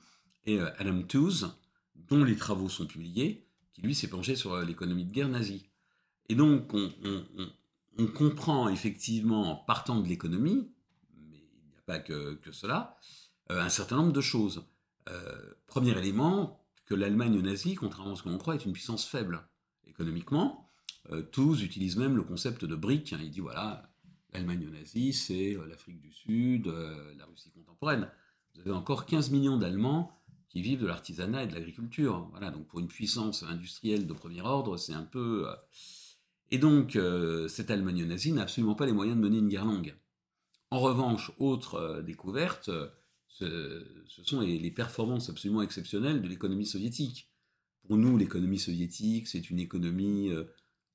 [0.46, 1.54] et Adam Tooze,
[2.08, 3.44] dont les travaux sont publiés,
[3.74, 5.66] qui lui s'est penché sur l'économie de guerre nazie.
[6.28, 10.70] Et donc, on, comprend effectivement, en partant de l'économie,
[11.18, 12.96] mais il n'y a pas que, cela,
[13.50, 14.64] un certain nombre de choses.
[15.66, 19.46] Premier élément, que l'Allemagne nazie, contrairement à ce que l'on croit, est une puissance faible
[19.86, 20.70] économiquement.
[21.10, 23.12] Euh, tous utilisent même le concept de brique.
[23.12, 23.18] Hein.
[23.22, 23.90] Il dit voilà,
[24.32, 28.08] l'Allemagne nazie, c'est euh, l'Afrique du Sud, euh, la Russie contemporaine.
[28.54, 30.12] Vous avez encore 15 millions d'Allemands
[30.48, 32.28] qui vivent de l'artisanat et de l'agriculture.
[32.30, 35.46] Voilà, donc pour une puissance industrielle de premier ordre, c'est un peu.
[36.50, 36.98] Et donc,
[37.48, 39.94] cette Allemagne nazie n'a absolument pas les moyens de mener une guerre longue.
[40.70, 42.70] En revanche, autre découverte,
[43.38, 43.84] ce,
[44.24, 47.30] sont les, performances absolument exceptionnelles de l'économie soviétique.
[47.86, 50.30] Pour nous, l'économie soviétique, c'est une économie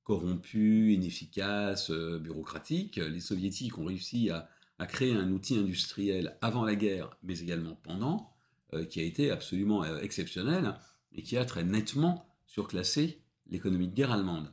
[0.03, 2.97] corrompu, inefficace, euh, bureaucratique.
[2.97, 4.49] Les soviétiques ont réussi à,
[4.87, 8.33] créer un outil industriel avant la guerre, mais également pendant,
[8.73, 10.73] euh, qui a été absolument euh, exceptionnel
[11.13, 14.51] et qui a très nettement surclassé l'économie de guerre allemande.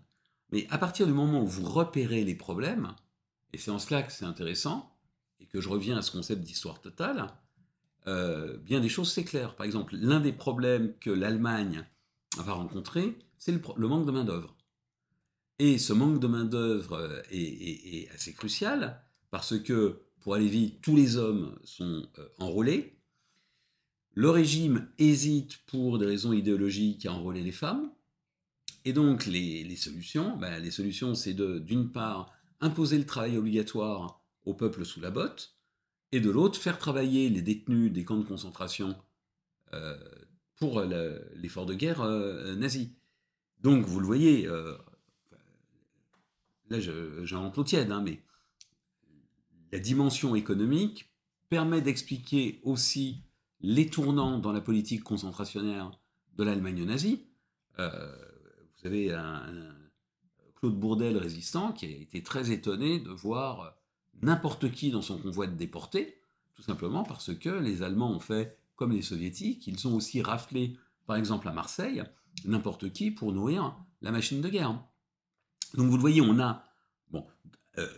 [0.53, 2.94] Mais à partir du moment où vous repérez les problèmes,
[3.55, 4.94] et c'est en cela que c'est intéressant,
[5.40, 7.29] et que je reviens à ce concept d'histoire totale,
[8.07, 9.55] bien des choses s'éclairent.
[9.55, 11.85] Par exemple, l'un des problèmes que l'Allemagne
[12.39, 14.59] va rencontrer, c'est le manque de main-d'œuvre.
[15.59, 20.95] Et ce manque de main-d'œuvre euh, est, assez crucial parce que, pour aller vite, tous
[20.95, 22.97] les hommes sont euh, enrôlés.
[24.15, 27.91] Le régime hésite pour des raisons idéologiques à enrôler les femmes.
[28.85, 34.55] Et donc, les, solutions, ben, les solutions, c'est d'une part, imposer le travail obligatoire au
[34.55, 35.58] peuple sous la botte,
[36.12, 38.97] et de l'autre, faire travailler les détenus des camps de concentration
[39.75, 39.97] euh,
[40.57, 42.03] pour l'effort de guerre
[42.57, 42.97] nazi.
[43.61, 44.49] Donc, vous le voyez,
[46.68, 48.23] là j'ai un l'eau tiède, hein, mais
[49.73, 51.12] la dimension économique
[51.49, 53.23] permet d'expliquer aussi
[53.61, 55.90] les tournants dans la politique concentrationnaire
[56.37, 57.27] de l'Allemagne nazie.
[57.79, 58.14] Euh,
[58.77, 59.75] vous avez un,
[60.57, 63.78] Claude Bourdel résistant qui a été très étonné de voir
[64.22, 66.20] n'importe qui dans son convoi de déportés,
[66.54, 70.76] tout simplement parce que les Allemands ont fait comme les Soviétiques, ils ont aussi raflé
[71.07, 72.02] par exemple à Marseille,
[72.44, 74.81] n'importe qui pour nourrir la machine de guerre.
[75.74, 76.64] Donc vous le voyez, on a,
[77.11, 77.26] bon,
[77.78, 77.88] euh,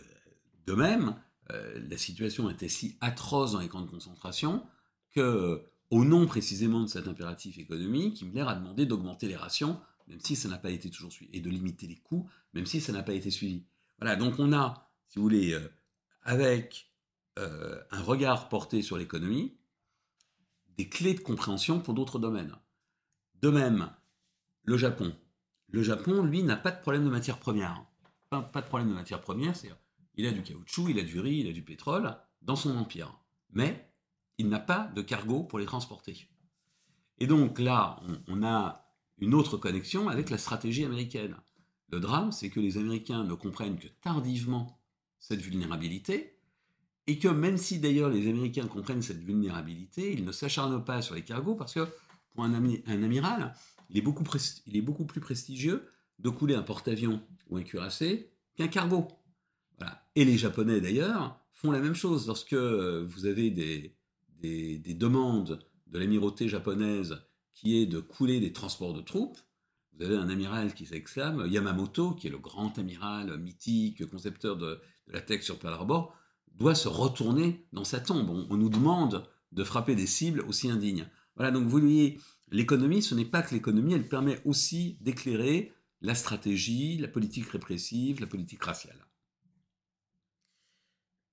[0.65, 1.15] de même,
[1.51, 4.63] euh, la situation était si atroce dans les camps de concentration
[5.11, 10.19] que, au nom précisément de cet impératif économique, Himmler a demandé d'augmenter les rations, même
[10.21, 12.93] si ça n'a pas été toujours suivi, et de limiter les coûts, même si ça
[12.93, 13.65] n'a pas été suivi.
[13.99, 15.67] Voilà, donc on a, si vous voulez, euh,
[16.23, 16.91] avec
[17.37, 19.57] un regard porté sur l'économie,
[20.77, 22.55] des clés de compréhension pour d'autres domaines.
[23.41, 23.91] De même,
[24.63, 25.15] le Japon.
[25.67, 27.85] Le Japon, lui, n'a pas de problème de matière première.
[28.29, 29.71] Pas, de problème de matière première, c'est
[30.15, 33.17] il a du caoutchouc, il a du riz, il a du pétrole dans son empire.
[33.51, 33.91] Mais
[34.37, 36.27] il n'a pas de cargo pour les transporter.
[37.19, 41.37] Et donc là, on, a une autre connexion avec la stratégie américaine.
[41.89, 44.80] Le drame, c'est que les Américains ne comprennent que tardivement
[45.21, 46.35] cette vulnérabilité,
[47.07, 51.15] et que même si d'ailleurs les Américains comprennent cette vulnérabilité, ils ne s'acharnent pas sur
[51.15, 51.87] les cargos parce que
[52.33, 53.53] pour un, amiral,
[53.89, 54.23] il est, beaucoup
[55.05, 55.87] plus prestigieux
[56.19, 59.07] de couler un porte-avions ou un cuirassé qu'un cargo.
[60.15, 63.95] Et les Japonais d'ailleurs font la même chose lorsque euh, vous avez des,
[64.39, 67.21] des demandes de l'amirauté japonaise
[67.53, 69.37] qui est de couler des transports de troupes.
[69.93, 74.81] Vous avez un amiral qui s'exclame, Yamamoto, qui est le grand amiral mythique, concepteur de,
[75.07, 76.15] de la texte sur Pearl Harbor,
[76.55, 78.29] doit se retourner dans sa tombe.
[78.29, 81.07] On, nous demande de frapper des cibles aussi indignes.
[81.35, 86.15] Voilà, donc vous voyez, l'économie, ce n'est pas que l'économie, elle permet aussi d'éclairer la
[86.15, 89.07] stratégie, la politique répressive, la politique raciale.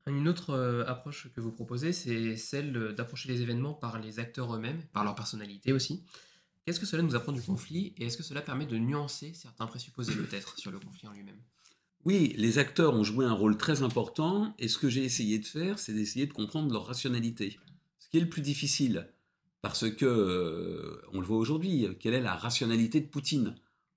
[0.06, 4.54] Une autre euh, approche que vous proposez, c'est celle d'approcher les événements par les acteurs
[4.54, 6.04] eux-mêmes, par leur personnalité aussi.
[6.68, 9.66] Qu'est-ce que cela nous apprend du conflit et est-ce que cela permet de nuancer certains
[9.66, 11.40] présupposés peut-être sur le conflit en lui-même?
[12.04, 15.46] Oui, les acteurs ont joué un rôle très important, et ce que j'ai essayé de
[15.46, 17.58] faire, c'est d'essayer de comprendre leur rationalité.
[17.98, 19.08] Ce qui est le plus difficile,
[19.62, 23.54] parce que, euh, on le voit aujourd'hui, quelle est la rationalité de Poutine?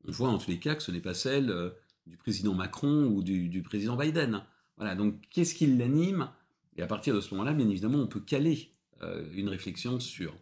[0.08, 1.72] On voit en tous les cas que ce n'est pas celle euh,
[2.08, 4.46] du président Macron ou du, président Biden.
[4.78, 6.30] Voilà, donc qu'est-ce qui l'anime?
[6.78, 10.34] Et à partir de ce moment-là, bien évidemment, on peut caler euh, une réflexion sur.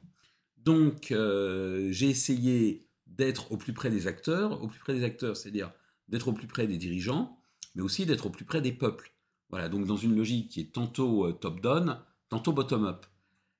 [0.64, 5.72] Donc, j'ai essayé d'être au plus près des acteurs, au plus près des acteurs, c'est-à-dire
[6.08, 7.40] d'être au plus près des dirigeants,
[7.76, 9.14] mais aussi d'être au plus près des peuples.
[9.50, 13.06] Voilà, donc dans une logique qui est tantôt euh, top-down, tantôt bottom-up.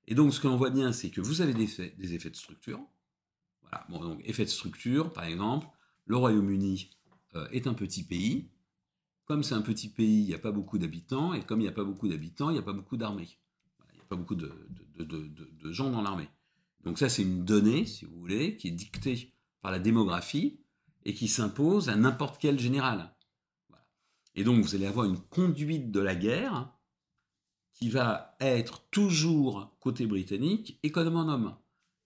[0.08, 2.80] Et donc ce que l'on voit bien, c'est que vous avez des effets, de structure.
[3.62, 5.68] Voilà, bon, donc effet de structure, par exemple,
[6.06, 6.90] le Royaume-Uni
[7.36, 8.50] euh, est un petit pays.
[9.26, 11.70] Comme c'est un petit pays, il n'y a pas beaucoup d'habitants, et comme il n'y
[11.70, 13.38] a pas beaucoup d'habitants, il n'y a pas beaucoup d'armées.
[13.94, 16.30] Il n'y a pas beaucoup de gens dans l'armée.
[16.84, 20.60] Donc ça, c'est une donnée, si vous voulez, qui est dictée par la démographie
[21.06, 23.16] et qui s'impose à n'importe quel général.
[24.36, 26.74] Et donc, vous allez avoir une conduite de la guerre
[27.74, 31.56] qui va être toujours côté britannique et comme un homme.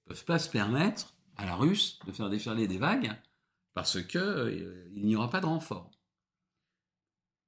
[0.06, 3.12] Ils ne peuvent pas se permettre à la russe de faire déferler des vagues
[3.74, 5.90] parce qu'il euh, n'y aura pas de renfort.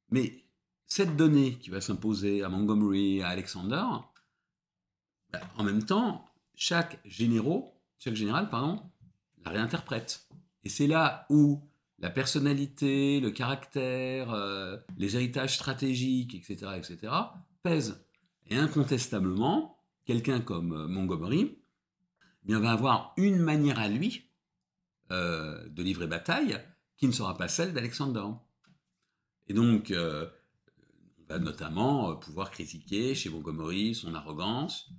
[0.10, 0.46] Mais
[0.88, 3.84] cette donnée qui va s'imposer à Montgomery, à Alexander,
[5.32, 8.82] ben, en même temps, chaque général, pardon,
[9.44, 10.28] la réinterprète.
[10.64, 11.62] Et c'est là où
[12.00, 17.14] la personnalité, le caractère, euh, les héritages stratégiques, etc., etc.,
[17.64, 18.06] pèsent.
[18.48, 21.58] Et incontestablement, quelqu'un comme euh, Montgomery
[22.44, 24.30] eh bien, va avoir une manière à lui
[25.12, 26.60] euh, de livrer bataille
[26.98, 28.26] qui ne sera pas celle d'Alexander.
[29.48, 34.90] Et donc, on va notamment pouvoir critiquer chez Montgomery son arrogance,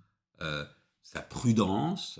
[1.07, 2.19] sa prudence.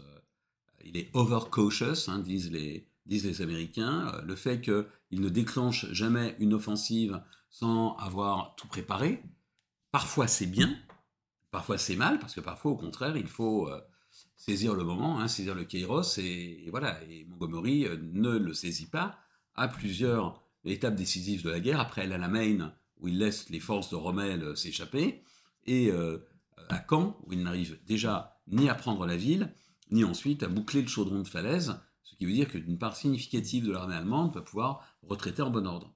[0.85, 5.91] il est overcautious, hein, disent les, disent les Américains, euh, le fait qu'ils ne déclenchent
[5.91, 7.21] jamais une offensive
[7.51, 9.25] sans avoir tout préparé,
[9.91, 10.79] parfois c'est bien,
[11.51, 13.81] parfois c'est mal, parce que parfois au contraire il faut euh,
[14.37, 18.87] saisir le moment, hein, saisir le kairos, et, voilà, et Montgomery euh, ne le saisit
[18.87, 19.19] pas
[19.57, 23.91] à plusieurs étapes décisives de la guerre, après El Alamein, où il laisse les forces
[23.91, 25.25] de Rommel s'échapper,
[25.67, 25.91] et
[26.69, 29.55] à Caen, où il n'arrive déjà ni à prendre la ville,
[29.91, 33.67] ni ensuite à boucler le chaudron de falaise, ce qui veut dire qu'une part significative
[33.67, 35.93] de l'armée allemande va pouvoir retraiter en bon ordre.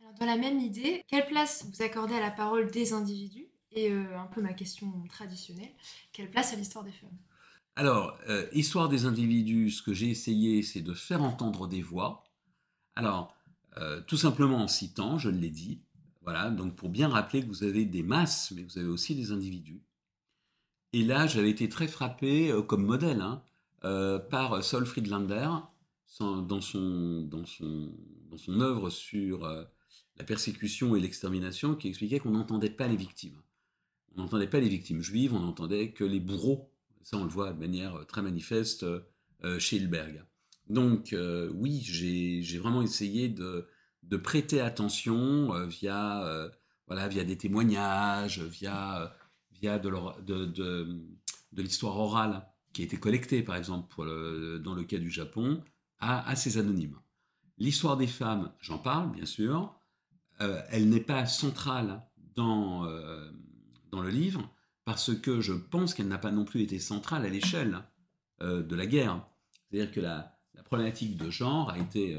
[0.00, 3.90] Alors, dans la même idée, quelle place vous accordez à la parole des individus Et
[3.90, 5.72] euh, un peu ma question traditionnelle,
[6.12, 7.16] quelle place à l'histoire des femmes?
[7.76, 12.24] Alors, euh, histoire des individus, ce que j'ai essayé, c'est de faire entendre des voix.
[12.96, 13.34] Alors,
[13.78, 15.82] euh, tout simplement en citant, je l'ai dit,
[16.22, 19.32] voilà, donc pour bien rappeler que vous avez des masses, mais vous avez aussi des
[19.32, 19.82] individus.
[20.92, 23.42] Et là, j'avais été très frappé comme modèle hein,
[23.84, 25.48] euh, par Saul Friedlander
[26.18, 27.30] dans son
[28.60, 29.64] œuvre sur euh,
[30.16, 33.40] la persécution et l'extermination, qui expliquait qu'on n'entendait pas les victimes.
[34.16, 36.72] On n'entendait pas les victimes juives, on n'entendait que les bourreaux.
[37.02, 38.84] Ça, on le voit de manière très manifeste
[39.58, 40.24] chez Hilberg.
[40.68, 41.14] Donc
[41.54, 43.68] oui, j'ai vraiment essayé de,
[44.02, 46.50] de prêter attention via,
[46.88, 49.16] voilà, via des témoignages, via,
[49.60, 49.90] via de,
[50.22, 51.00] de, de,
[51.52, 53.96] de l'histoire orale qui a été collectée, par exemple,
[54.62, 55.62] dans le cas du Japon,
[55.98, 56.98] à, à ces anonymes.
[57.58, 59.74] L'histoire des femmes, j'en parle, bien sûr.
[60.40, 62.02] Euh, elle n'est pas centrale
[62.34, 63.30] dans, euh,
[63.90, 64.50] dans le livre,
[64.84, 67.84] parce que je pense qu'elle n'a pas non plus été centrale à l'échelle
[68.40, 69.26] euh, de la guerre.
[69.68, 72.16] C'est-à-dire que la, problématique de genre a été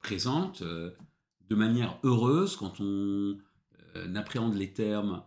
[0.00, 3.38] présente de manière heureuse quand on
[4.14, 5.22] appréhende les termes,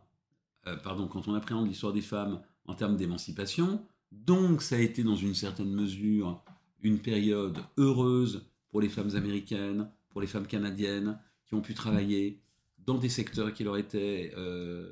[0.83, 3.85] pardon, quand on appréhende l'histoire des femmes en termes d'émancipation.
[4.11, 6.43] Donc ça a été dans une certaine mesure
[6.81, 12.41] une période heureuse pour les femmes américaines, pour les femmes canadiennes, qui ont pu travailler
[12.77, 14.91] dans des secteurs qui leur étaient euh,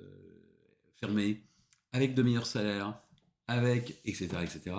[0.95, 1.43] fermés,
[1.91, 2.99] avec de meilleurs salaires,
[3.47, 4.75] avec etc., etc.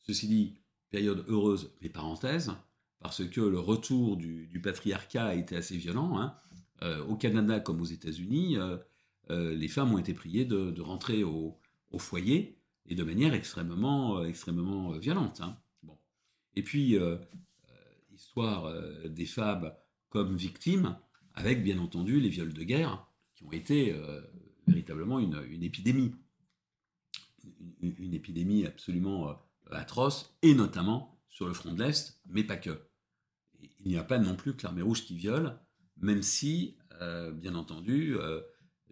[0.00, 0.54] Ceci dit,
[0.90, 2.52] période heureuse, les parenthèses,
[2.98, 6.18] parce que le retour du, patriarcat a été assez violent.
[6.18, 6.34] Hein.
[6.82, 8.76] Euh, au Canada comme aux États-Unis, euh,
[9.30, 11.58] les femmes ont été priées de, rentrer au,
[11.98, 15.40] foyer et de manière extrêmement, extrêmement violente.
[15.40, 15.56] Hein.
[15.82, 15.96] Bon.
[16.56, 16.98] Et puis,
[18.20, 19.72] histoire euh, des femmes
[20.10, 20.96] comme victimes,
[21.34, 24.20] avec bien entendu les viols de guerre, qui ont été euh,
[24.66, 26.14] véritablement une, épidémie.
[27.80, 29.34] Une, épidémie absolument euh,
[29.70, 32.78] atroce, et notamment sur le front de l'Est, mais pas que.
[33.78, 35.58] Il n'y a pas non plus que l'armée rouge qui viole,
[35.96, 36.76] même si,
[37.34, 38.16] bien entendu,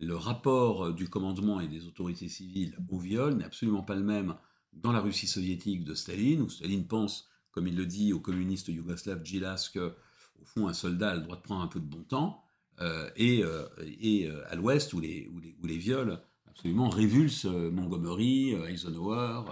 [0.00, 4.36] le rapport du commandement et des autorités civiles au viol n'est absolument pas le même
[4.72, 8.68] dans la Russie soviétique de Staline, où Staline pense comme il le dit au communiste
[8.68, 9.94] yougoslave Gilas, que
[10.40, 12.44] au fond un soldat a le droit de prendre un peu de bon temps,
[12.80, 15.28] euh, et, euh, euh, à l'ouest où les,
[15.64, 19.42] les, viols absolument révulsent Montgomery, Eisenhower,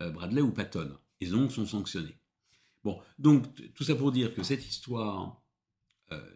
[0.00, 2.18] Bradley ou Patton, et donc sont sanctionnés.
[2.84, 5.42] Bon, donc tout ça pour dire que cette histoire,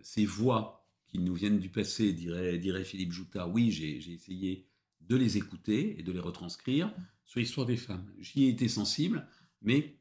[0.02, 0.75] ces voix
[1.24, 4.66] nous viennent du passé, dirait, Philippe Jouta, oui, j'ai essayé
[5.00, 6.92] de les écouter et de les retranscrire
[7.24, 8.06] sur l'histoire des femmes.
[8.18, 9.26] J'y ai été sensible,
[9.62, 9.96] mais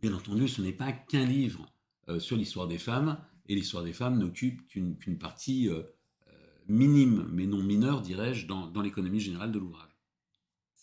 [0.00, 1.66] Bien entendu, ce n'est pas qu'un livre
[2.08, 5.82] euh, sur l'histoire des femmes, et l'histoire des femmes n'occupe qu'une partie euh,
[6.28, 6.32] euh,
[6.68, 9.85] minime, mais non mineure, dirais-je, dans, l'économie générale de l'ouvrage.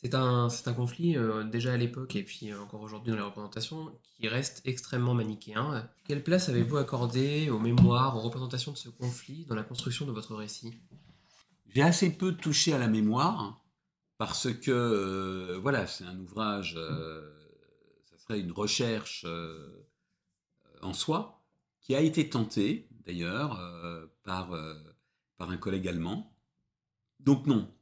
[0.03, 1.15] C'est un, un conflit,
[1.49, 5.89] déjà à l'époque et puis encore aujourd'hui dans les représentations, qui reste extrêmement manichéen.
[6.05, 10.11] Quelle place avez-vous accordé aux mémoires, aux représentations de ce conflit dans la construction de
[10.11, 10.73] votre récit?
[11.73, 13.63] J'ai assez peu touché à la mémoire,
[14.17, 16.77] parce que, voilà, c'est un ouvrage
[18.23, 19.85] serait une recherche euh,
[20.81, 21.43] en soi,
[21.81, 24.75] qui a été tentée d'ailleurs euh, par, euh,
[25.37, 26.35] par un collègue allemand.
[27.19, 27.72] Donc non,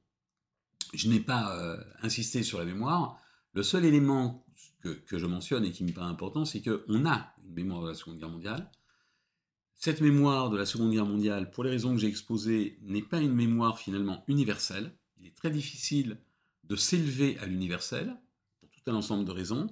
[0.93, 3.19] je n'ai pas insisté sur la mémoire.
[3.53, 4.45] Le seul élément
[4.81, 7.89] que, que, je mentionne et qui me paraît important, c'est qu'on a une mémoire de
[7.89, 8.71] la Seconde Guerre mondiale.
[9.75, 13.19] Cette mémoire de la Seconde Guerre mondiale, pour les raisons que j'ai exposées, n'est pas
[13.19, 14.95] une mémoire finalement universelle.
[15.19, 16.19] Il est très difficile
[16.65, 18.15] de s'élever à l'universel,
[18.59, 19.67] pour tout un ensemble de raisons.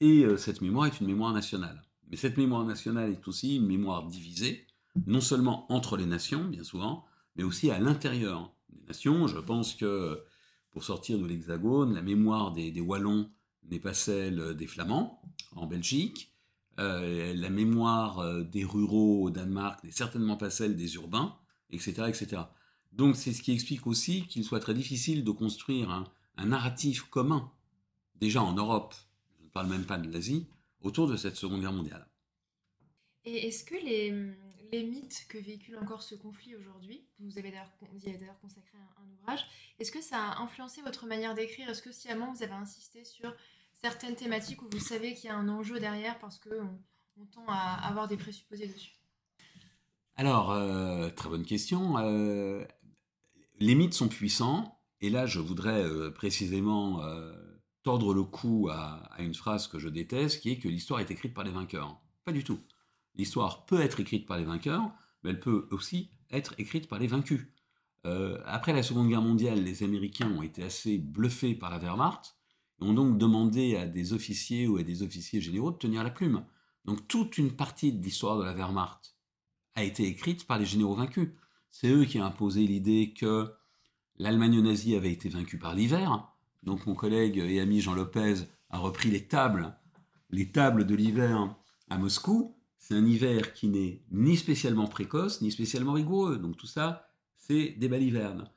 [0.00, 1.82] Et euh, cette mémoire est une mémoire nationale.
[2.08, 4.66] Mais cette mémoire nationale est aussi une mémoire divisée,
[5.06, 7.04] non seulement entre les nations, bien souvent,
[7.36, 9.26] mais aussi à l'intérieur des nations.
[9.26, 10.22] Je pense que,
[10.72, 13.30] pour sortir de l'Hexagone, la mémoire des, Wallons
[13.70, 15.22] n'est pas celle des Flamands
[15.54, 16.32] en Belgique.
[16.78, 21.36] Euh, la mémoire euh, des ruraux au Danemark n'est certainement pas celle des urbains,
[21.70, 22.04] etc.
[22.08, 22.42] etc.
[22.92, 26.04] Donc c'est ce qui explique aussi qu'il soit très difficile de construire
[26.36, 27.52] un narratif commun,
[28.18, 28.94] déjà en Europe,
[29.52, 30.46] parle même pas de l'Asie,
[30.80, 32.06] autour de cette Seconde Guerre mondiale.
[33.24, 34.34] Et est-ce que les,
[34.72, 39.44] les, mythes que véhicule encore ce conflit aujourd'hui, vous avez d'ailleurs consacré un, ouvrage,
[39.78, 41.68] est-ce que ça a influencé votre manière d'écrire?
[41.68, 43.34] Est-ce que sciemment vous avez insisté sur
[43.74, 46.78] certaines thématiques où vous savez qu'il y a un enjeu derrière parce qu'on
[47.16, 48.92] on tend à avoir des présupposés dessus?
[50.16, 51.98] Alors, euh, très bonne question.
[51.98, 52.64] Euh,
[53.58, 57.02] les mythes sont puissants, et là je voudrais euh, précisément
[57.82, 61.34] tordre le cou à, une phrase que je déteste, qui est que l'histoire est écrite
[61.34, 62.00] par les vainqueurs.
[62.24, 62.60] Pas du tout.
[63.14, 64.90] L'histoire peut être écrite par les vainqueurs,
[65.22, 67.46] mais elle peut aussi être écrite par les vaincus.
[68.06, 72.36] Euh, après la Seconde Guerre mondiale, les Américains ont été assez bluffés par la Wehrmacht
[72.80, 76.10] et ont donc demandé à des officiers ou à des officiers généraux de tenir la
[76.10, 76.44] plume.
[76.84, 79.16] Donc toute une partie de l'histoire de la Wehrmacht
[79.74, 81.30] a été écrite par les généraux vaincus.
[81.70, 83.52] C'est eux qui ont imposé l'idée que
[84.16, 86.28] l'Allemagne nazie avait été vaincue par l'hiver,
[86.62, 88.34] donc mon collègue et ami Jean Lopez
[88.70, 89.74] a repris les tables,
[90.30, 91.56] les tables de l'hiver
[91.88, 92.56] à Moscou.
[92.82, 96.36] C'est un hiver qui n'est ni spécialement précoce, ni spécialement rigoureux.
[96.36, 98.50] Donc tout ça, c'est des balivernes.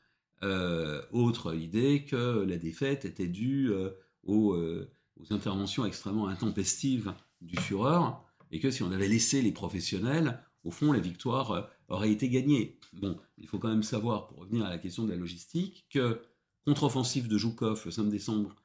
[0.43, 3.91] Euh, autre idée que la défaite était due euh,
[4.23, 4.57] aux
[5.17, 8.11] aux interventions extrêmement intempestives du Führer,
[8.51, 12.29] et que si on avait laissé les professionnels, au fond, la victoire euh, aurait été
[12.29, 12.79] gagnée.
[12.93, 16.21] Bon, il faut quand même savoir, pour revenir à la question de la logistique, que
[16.65, 18.55] contre-offensive de Joukov le 5 décembre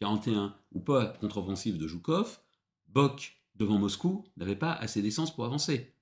[0.00, 2.38] 41 ou pas contre-offensive de Joukov,
[2.86, 5.92] Bock devant Moscou n'avait pas assez d'essence pour avancer.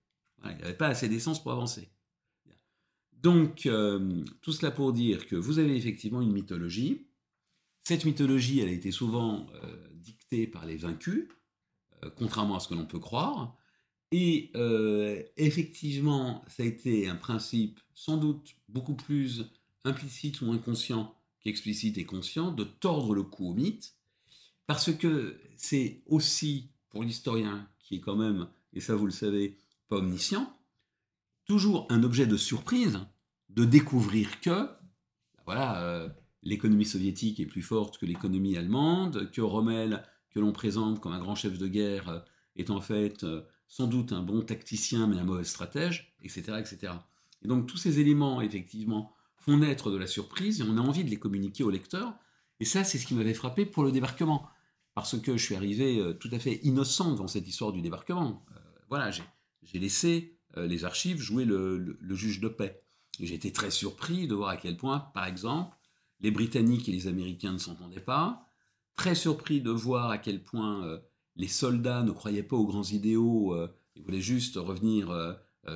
[0.44, 1.88] il n'avait pas assez d'essence pour avancer.
[3.22, 7.06] Donc, euh, tout cela pour dire que vous avez effectivement une mythologie.
[7.84, 11.28] Cette mythologie, elle a été souvent euh, dictée par les vaincus,
[12.04, 13.56] euh, contrairement à ce que l'on peut croire.
[14.12, 14.52] Et
[15.36, 19.50] effectivement, ça a été un principe sans doute beaucoup plus
[19.84, 23.96] implicite ou inconscient qu'explicite et conscient de tordre le cou au mythe,
[24.68, 29.58] parce que c'est aussi pour l'historien, qui est quand même, et ça vous le savez,
[29.90, 30.50] pas omniscient,
[31.44, 33.00] toujours un objet de surprise
[33.50, 34.70] de découvrir que,
[35.44, 36.08] voilà, euh,
[36.42, 41.18] l'économie soviétique est plus forte que l'économie allemande, que Rommel, que l'on présente comme un
[41.18, 42.20] grand chef de guerre, euh,
[42.56, 46.94] est en fait euh, sans doute un bon tacticien mais un mauvais stratège, etc., etc.
[47.42, 51.04] Et donc tous ces éléments, effectivement, font naître de la surprise et on a envie
[51.04, 52.14] de les communiquer au lecteur.
[52.58, 54.48] Et ça, c'est ce qui m'avait frappé pour le débarquement.
[54.96, 58.44] Parce que je suis arrivé tout à fait innocent dans cette histoire du débarquement.
[58.88, 62.82] voilà, j'ai laissé les archives jouer le juge de paix.
[63.20, 65.76] J'ai été très surpris de voir à quel point, par exemple,
[66.20, 68.50] les Britanniques et les Américains ne s'entendaient pas.
[68.94, 70.98] Très surpris de voir à quel point euh,
[71.36, 75.34] les soldats ne croyaient pas aux grands idéaux, euh, ils voulaient juste revenir euh,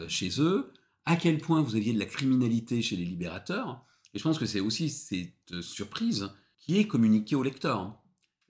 [0.08, 0.72] chez eux.
[1.04, 3.84] À quel point vous aviez de la criminalité chez les libérateurs.
[4.12, 7.99] Et je pense que c'est aussi cette surprise qui est communiquée au lecteur.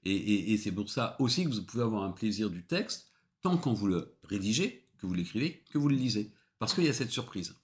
[0.05, 3.11] Et, c'est pour ça aussi que vous pouvez avoir un plaisir du texte,
[3.42, 6.32] tant quand vous le rédigez, que vous l'écrivez, que vous le lisez.
[6.59, 7.55] Parce qu'il y a cette surprise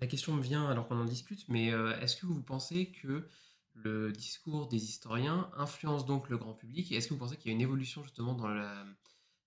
[0.00, 3.26] la question me vient alors qu'on en discute, mais euh, est-ce que vous pensez que
[3.72, 6.90] le discours des historiens influence donc le grand public?
[6.92, 8.84] Et est-ce que vous pensez qu'il y a une évolution justement dans la,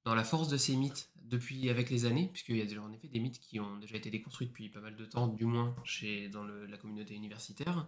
[0.04, 2.30] dans la force de ces mythes depuis avec les années?
[2.32, 4.82] Puisqu'il y a déjà en effet des mythes qui ont déjà été déconstruits depuis pas
[4.82, 7.88] mal de temps, du moins chez, dans la communauté universitaire.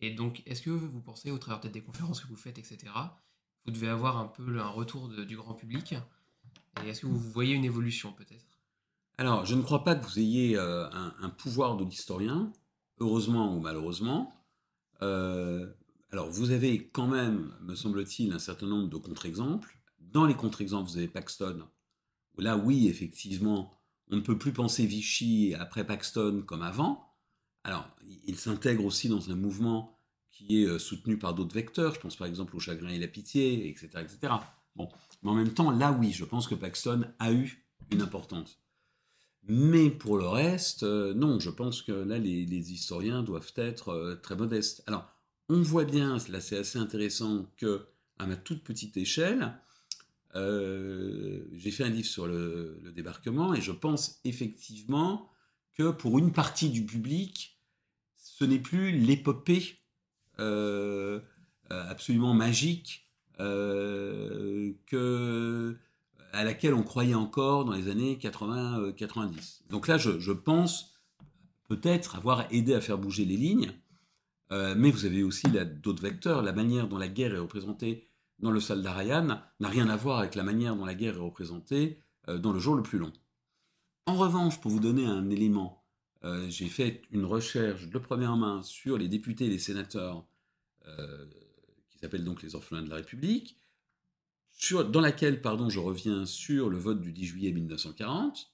[0.00, 2.92] Et donc, est-ce que vous pensez, au travers des conférences que vous faites, etc.,
[3.64, 5.94] vous devez avoir un peu un retour du grand public?
[6.84, 8.44] Et est-ce que vous voyez une évolution peut-être?
[9.18, 12.52] Alors, je ne crois pas que vous ayez euh, un, pouvoir de l'historien,
[12.98, 14.44] heureusement ou malheureusement.
[15.00, 15.72] Euh,
[16.10, 19.78] alors, vous avez quand même, me semble-t-il, un certain nombre de contre-exemples.
[20.00, 21.66] Dans les contre-exemples, vous avez Paxton.
[22.36, 23.80] là, oui, effectivement,
[24.10, 27.05] on ne peut plus penser Vichy après Paxton comme avant.
[27.66, 27.84] Alors,
[28.28, 29.98] il s'intègre aussi dans un mouvement
[30.30, 31.94] qui est euh, soutenu par d'autres vecteurs.
[31.96, 34.34] Je pense par exemple au chagrin et la pitié, etc., etc.
[34.76, 34.88] Bon,
[35.24, 38.60] mais en même temps, là, oui, je pense que Paxton a eu une importance.
[39.48, 44.14] Mais pour le reste, euh, non, je pense que là, les, historiens doivent être euh,
[44.14, 44.84] très modestes.
[44.86, 45.08] Alors,
[45.48, 47.88] on voit bien, là c'est assez intéressant, que
[48.20, 49.54] à ma toute petite échelle,
[50.34, 55.30] j'ai fait un livre sur le, débarquement et je pense effectivement
[55.72, 57.55] que pour une partie du public,
[58.36, 59.78] ce n'est plus l'épopée
[61.70, 63.08] absolument magique
[63.38, 64.74] que
[66.36, 69.18] à laquelle on croyait encore dans les années 80-90.
[69.18, 70.94] Euh, Donc là, je, pense
[71.68, 73.72] peut-être avoir aidé à faire bouger les lignes,
[74.52, 75.46] euh, mais vous avez aussi
[75.82, 76.42] d'autres vecteurs.
[76.42, 78.08] La manière dont la guerre est représentée
[78.38, 81.20] dans le soldat Ryan n'a rien à voir avec la manière dont la guerre est
[81.20, 83.12] représentée euh, dans le jour le plus long.
[84.04, 85.85] En revanche, pour vous donner un élément,
[86.48, 90.24] j'ai fait une recherche de première main sur les députés et les sénateurs
[91.90, 93.56] qui s'appellent donc les orphelins de la République
[94.90, 98.52] dans laquelle pardon, je reviens sur le vote du 10 juillet 1940,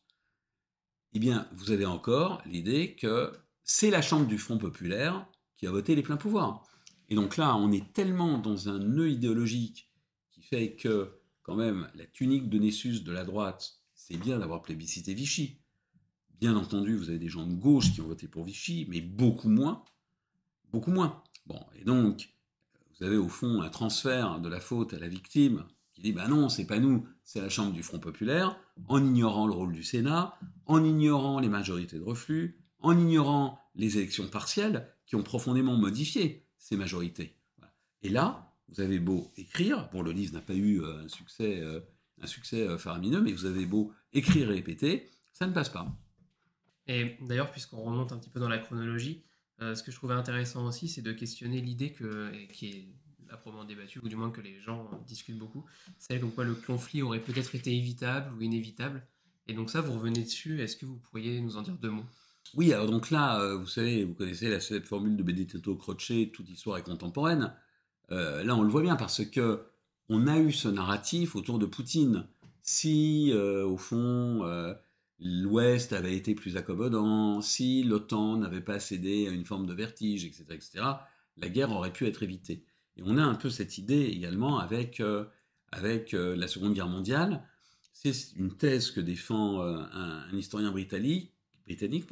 [1.14, 3.32] eh bien, vous avez encore l'idée que
[3.64, 6.66] c'est la Chambre du Front populaire qui a voté les pleins pouvoirs.
[7.08, 9.90] Et donc là, on est tellement dans un nœud idéologique
[10.30, 11.12] qui fait que,
[11.42, 15.58] quand même, la tunique de Nessus de la droite, c'est bien d'avoir plébiscité Vichy.
[16.42, 19.48] Bien entendu, vous avez des gens de gauche qui ont voté pour Vichy, mais beaucoup
[19.48, 19.84] moins.
[20.72, 21.22] Beaucoup moins.
[21.46, 22.34] Bon, et donc,
[22.98, 26.26] vous avez au fond un transfert de la faute à la victime qui dit ben
[26.26, 29.84] non, c'est pas nous, c'est la Chambre du Front populaire, en ignorant le rôle du
[29.84, 30.36] Sénat,
[30.66, 36.48] en ignorant les majorités de reflux, en ignorant les élections partielles qui ont profondément modifié
[36.58, 37.36] ces majorités.
[38.02, 41.60] Et là, vous avez beau écrire, bon, le livre n'a pas eu euh, un succès,
[41.60, 41.78] euh,
[42.20, 45.86] un succès euh, faramineux, mais vous avez beau écrire et répéter, ça ne passe pas.
[46.86, 49.22] Et d'ailleurs, puisqu'on remonte un petit peu dans la chronologie,
[49.60, 52.88] ce que je trouvais intéressant aussi, c'est de questionner l'idée que, qui est
[53.28, 55.64] proprement débattu, ou du moins que les gens discutent beaucoup,
[55.98, 59.06] celle comme quoi le conflit aurait peut-être été évitable ou inévitable.
[59.46, 62.04] Et donc ça, vous revenez dessus, est-ce que vous pourriez nous en dire deux mots?
[62.54, 66.48] Oui, alors donc là, euh, vous savez, vous connaissez la formule de Benedetto Croce, toute
[66.48, 67.54] histoire est contemporaine.
[68.10, 69.64] Euh, là, on le voit bien parce que
[70.08, 72.26] on a eu ce narratif autour de Poutine.
[72.62, 74.74] Si, euh, au fond, euh,
[75.22, 80.24] l'Ouest avait été plus accommodant, si l'OTAN n'avait pas cédé à une forme de vertige,
[80.24, 80.84] etc., etc.,
[81.38, 82.64] la guerre aurait pu être évitée.
[82.96, 85.24] Et on a un peu cette idée également avec, euh,
[85.70, 87.42] avec la Seconde Guerre mondiale.
[87.92, 91.32] C'est une thèse que défend un, un, historien britannique,
[91.64, 92.06] britannique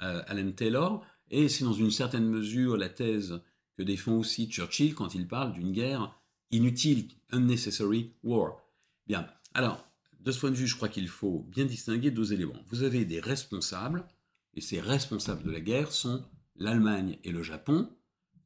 [0.00, 3.40] Alan Taylor, et c'est dans une certaine mesure la thèse
[3.76, 6.14] que défend aussi Churchill quand il parle d'une guerre
[6.50, 8.58] inutile, unnecessary war.
[9.06, 9.86] Bien, alors,
[10.24, 12.58] de ce point de vue, je crois qu'il faut bien distinguer deux éléments.
[12.68, 14.06] Vous avez des responsables,
[14.54, 16.24] et ces responsables de la guerre sont
[16.56, 17.90] l'Allemagne et le Japon.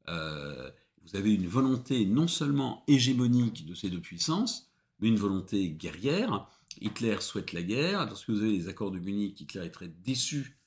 [0.09, 0.70] Euh,
[1.03, 6.49] vous avez une volonté non seulement hégémonique de ces deux puissances, mais une volonté guerrière.
[6.81, 8.07] Hitler souhaite la guerre.
[8.07, 10.59] Lorsque vous avez les accords de Munich, Hitler est très déçu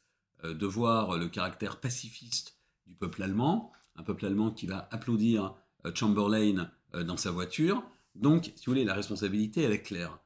[0.46, 2.58] euh, de voir le caractère pacifiste
[2.88, 5.56] du peuple allemand, un peuple allemand qui va applaudir
[5.86, 7.84] euh, Chamberlain dans sa voiture.
[8.16, 10.20] Donc, si vous voulez, la responsabilité, elle est claire.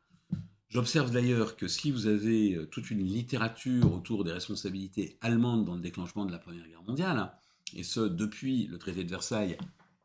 [0.69, 5.81] J'observe d'ailleurs que si vous avez toute une littérature autour des responsabilités allemandes dans le
[5.81, 7.31] déclenchement de la Première Guerre mondiale,
[7.75, 9.57] et ce depuis le traité de Versailles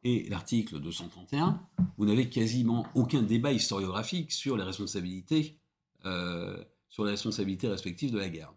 [0.05, 1.61] et l'article 231,
[1.97, 5.59] vous n'avez quasiment aucun débat historiographique sur les responsabilités,
[6.03, 8.55] sur les responsabilités respectives de la guerre.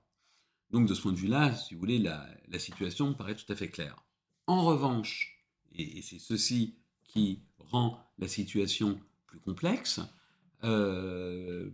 [0.73, 2.27] Donc de ce point de vue-là, si vous voulez, la,
[2.57, 4.03] situation paraît tout à fait claire.
[4.47, 10.01] En revanche, et, c'est ceci qui rend la situation plus complexe,
[10.63, 11.69] euh,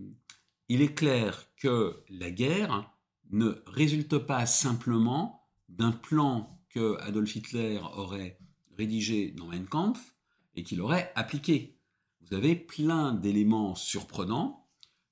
[0.67, 2.91] il est clair que la guerre
[3.31, 8.39] ne résulte pas simplement d'un plan que Adolf Hitler aurait
[8.77, 10.15] rédigé dans Mein Kampf
[10.55, 11.77] et qu'il aurait appliqué.
[12.21, 14.67] Vous avez plein d'éléments surprenants,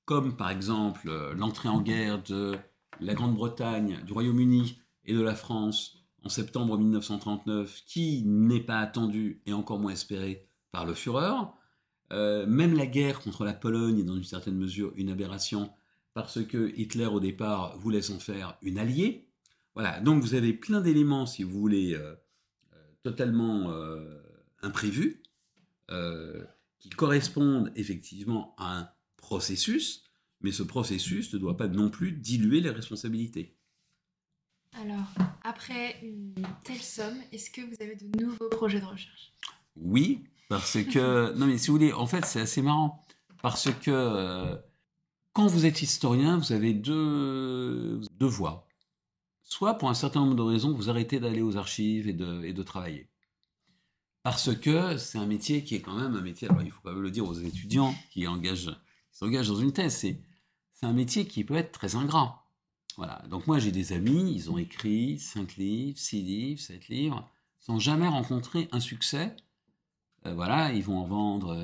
[0.06, 2.58] comme par exemple l'entrée en guerre de
[3.00, 9.42] la Grande-Bretagne, du Royaume-Uni et de la France en septembre 1939, qui n'est pas attendu
[9.46, 11.34] et encore moins espéré par le Führer.
[12.12, 15.72] Euh, même la guerre contre la Pologne est dans une certaine mesure une aberration
[16.14, 19.28] parce que Hitler au départ voulait s'en faire une alliée.
[19.74, 22.16] Voilà, donc vous avez plein d'éléments, si vous voulez, euh,
[22.74, 23.72] euh, totalement
[24.62, 25.22] imprévus,
[26.80, 30.04] qui correspondent effectivement à un processus,
[30.42, 33.56] mais ce processus ne doit pas non plus diluer les responsabilités.
[34.74, 36.34] Alors, après une
[36.64, 39.34] telle somme, est-ce que vous avez de nouveaux projets de recherche?
[39.76, 41.34] Oui, parce que...
[41.36, 43.04] non, mais si vous voulez, en fait, c'est assez marrant.
[43.42, 44.56] Parce que euh,
[45.34, 48.68] quand vous êtes historien, vous avez deux, deux voies.
[49.44, 52.54] Soit pour un certain nombre de raisons, vous arrêtez d'aller aux archives et de, et
[52.54, 53.08] de travailler.
[54.24, 57.02] Parce que c'est un métier qui est quand même un métier, alors il faut même
[57.02, 60.20] le dire aux étudiants qui s'engagent dans une thèse, c'est
[60.80, 62.46] c'est un métier qui peut être très ingrat.
[62.98, 63.24] Voilà.
[63.30, 67.30] Donc moi j'ai des amis, ils ont écrit 5 livres, 6 livres, 7 livres,
[67.60, 69.36] sans jamais rencontrer un succès.
[70.26, 71.56] Euh, voilà, ils vont en vendre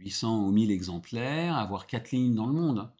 [0.00, 2.90] 800 euh, ou 1000 exemplaires, avoir 4 lignes dans le monde.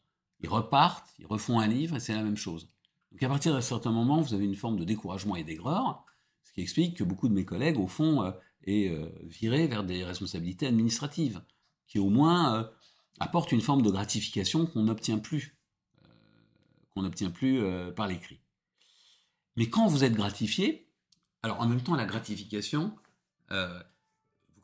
[0.41, 2.69] Ils repartent, ils refont un livre et c'est la même chose.
[3.13, 6.05] Donc à partir d'un certain moment, vous avez une forme de découragement et d'aigreur,
[6.45, 8.31] ce qui explique que beaucoup de mes collègues, au fond, euh,
[8.67, 8.93] aient
[9.23, 11.43] viré vers des responsabilités administratives,
[11.87, 12.69] qui au moins
[13.21, 15.59] apporte une forme de gratification qu'on n'obtient plus,
[16.03, 16.09] euh,
[16.91, 18.41] qu'on n'obtient plus euh, par l'écrit.
[19.57, 20.89] Mais quand vous êtes gratifié,
[21.43, 22.95] alors en même temps la gratification,
[23.51, 23.83] euh,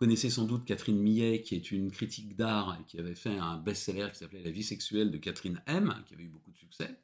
[0.05, 3.57] connaissez sans doute Catherine Millet, qui est une critique d'art et qui avait fait un
[3.57, 6.95] best-seller qui s'appelait La vie sexuelle de Catherine M, qui avait eu beaucoup de succès.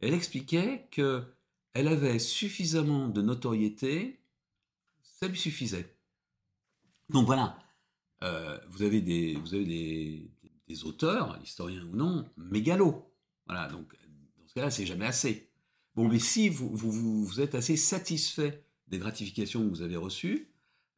[0.00, 1.24] Elle expliquait que
[1.72, 4.20] elle avait suffisamment de notoriété,
[5.02, 5.96] ça lui suffisait.
[7.08, 7.58] Donc voilà,
[8.68, 10.30] vous avez des, vous avez
[10.68, 13.12] des, auteurs, historiens ou non, mégalos.
[13.46, 13.92] Voilà, donc
[14.38, 15.50] dans ce cas-là, c'est jamais assez.
[15.96, 20.49] Bon, mais si vous, êtes assez satisfait des gratifications que vous avez reçues,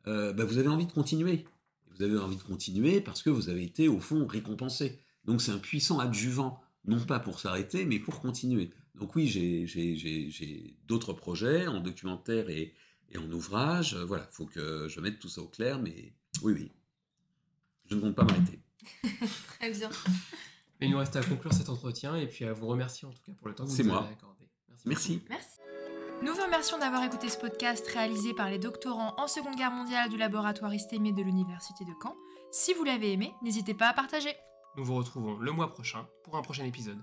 [0.07, 1.47] euh, bah, vous avez envie de continuer.
[1.95, 4.99] Vous avez envie de continuer parce que vous avez été, au fond, récompensé.
[5.25, 8.71] Donc c'est un puissant adjuvant, non pas pour s'arrêter, mais pour continuer.
[8.95, 12.75] Donc oui, j'ai d'autres projets en documentaire et,
[13.11, 13.95] et en ouvrage.
[13.95, 16.73] Voilà, il faut que je mette tout ça au clair, mais oui, oui.
[17.89, 18.61] Je ne compte pas m'arrêter.
[19.59, 19.91] Très bien.
[20.81, 23.33] il nous reste à conclure cet entretien et puis à vous remercier en tout cas
[23.33, 24.49] pour le temps que vous nous avez accordé.
[24.87, 25.23] Merci.
[25.29, 25.62] Merci.
[26.23, 30.09] Nous vous remercions d'avoir écouté ce podcast réalisé par les doctorants en Seconde Guerre mondiale
[30.09, 32.15] du laboratoire Istémé de l'Université de Caen.
[32.53, 34.33] Si vous l'avez aimé, n'hésitez pas à partager.
[34.77, 37.03] Nous vous retrouvons le mois prochain pour un prochain épisode.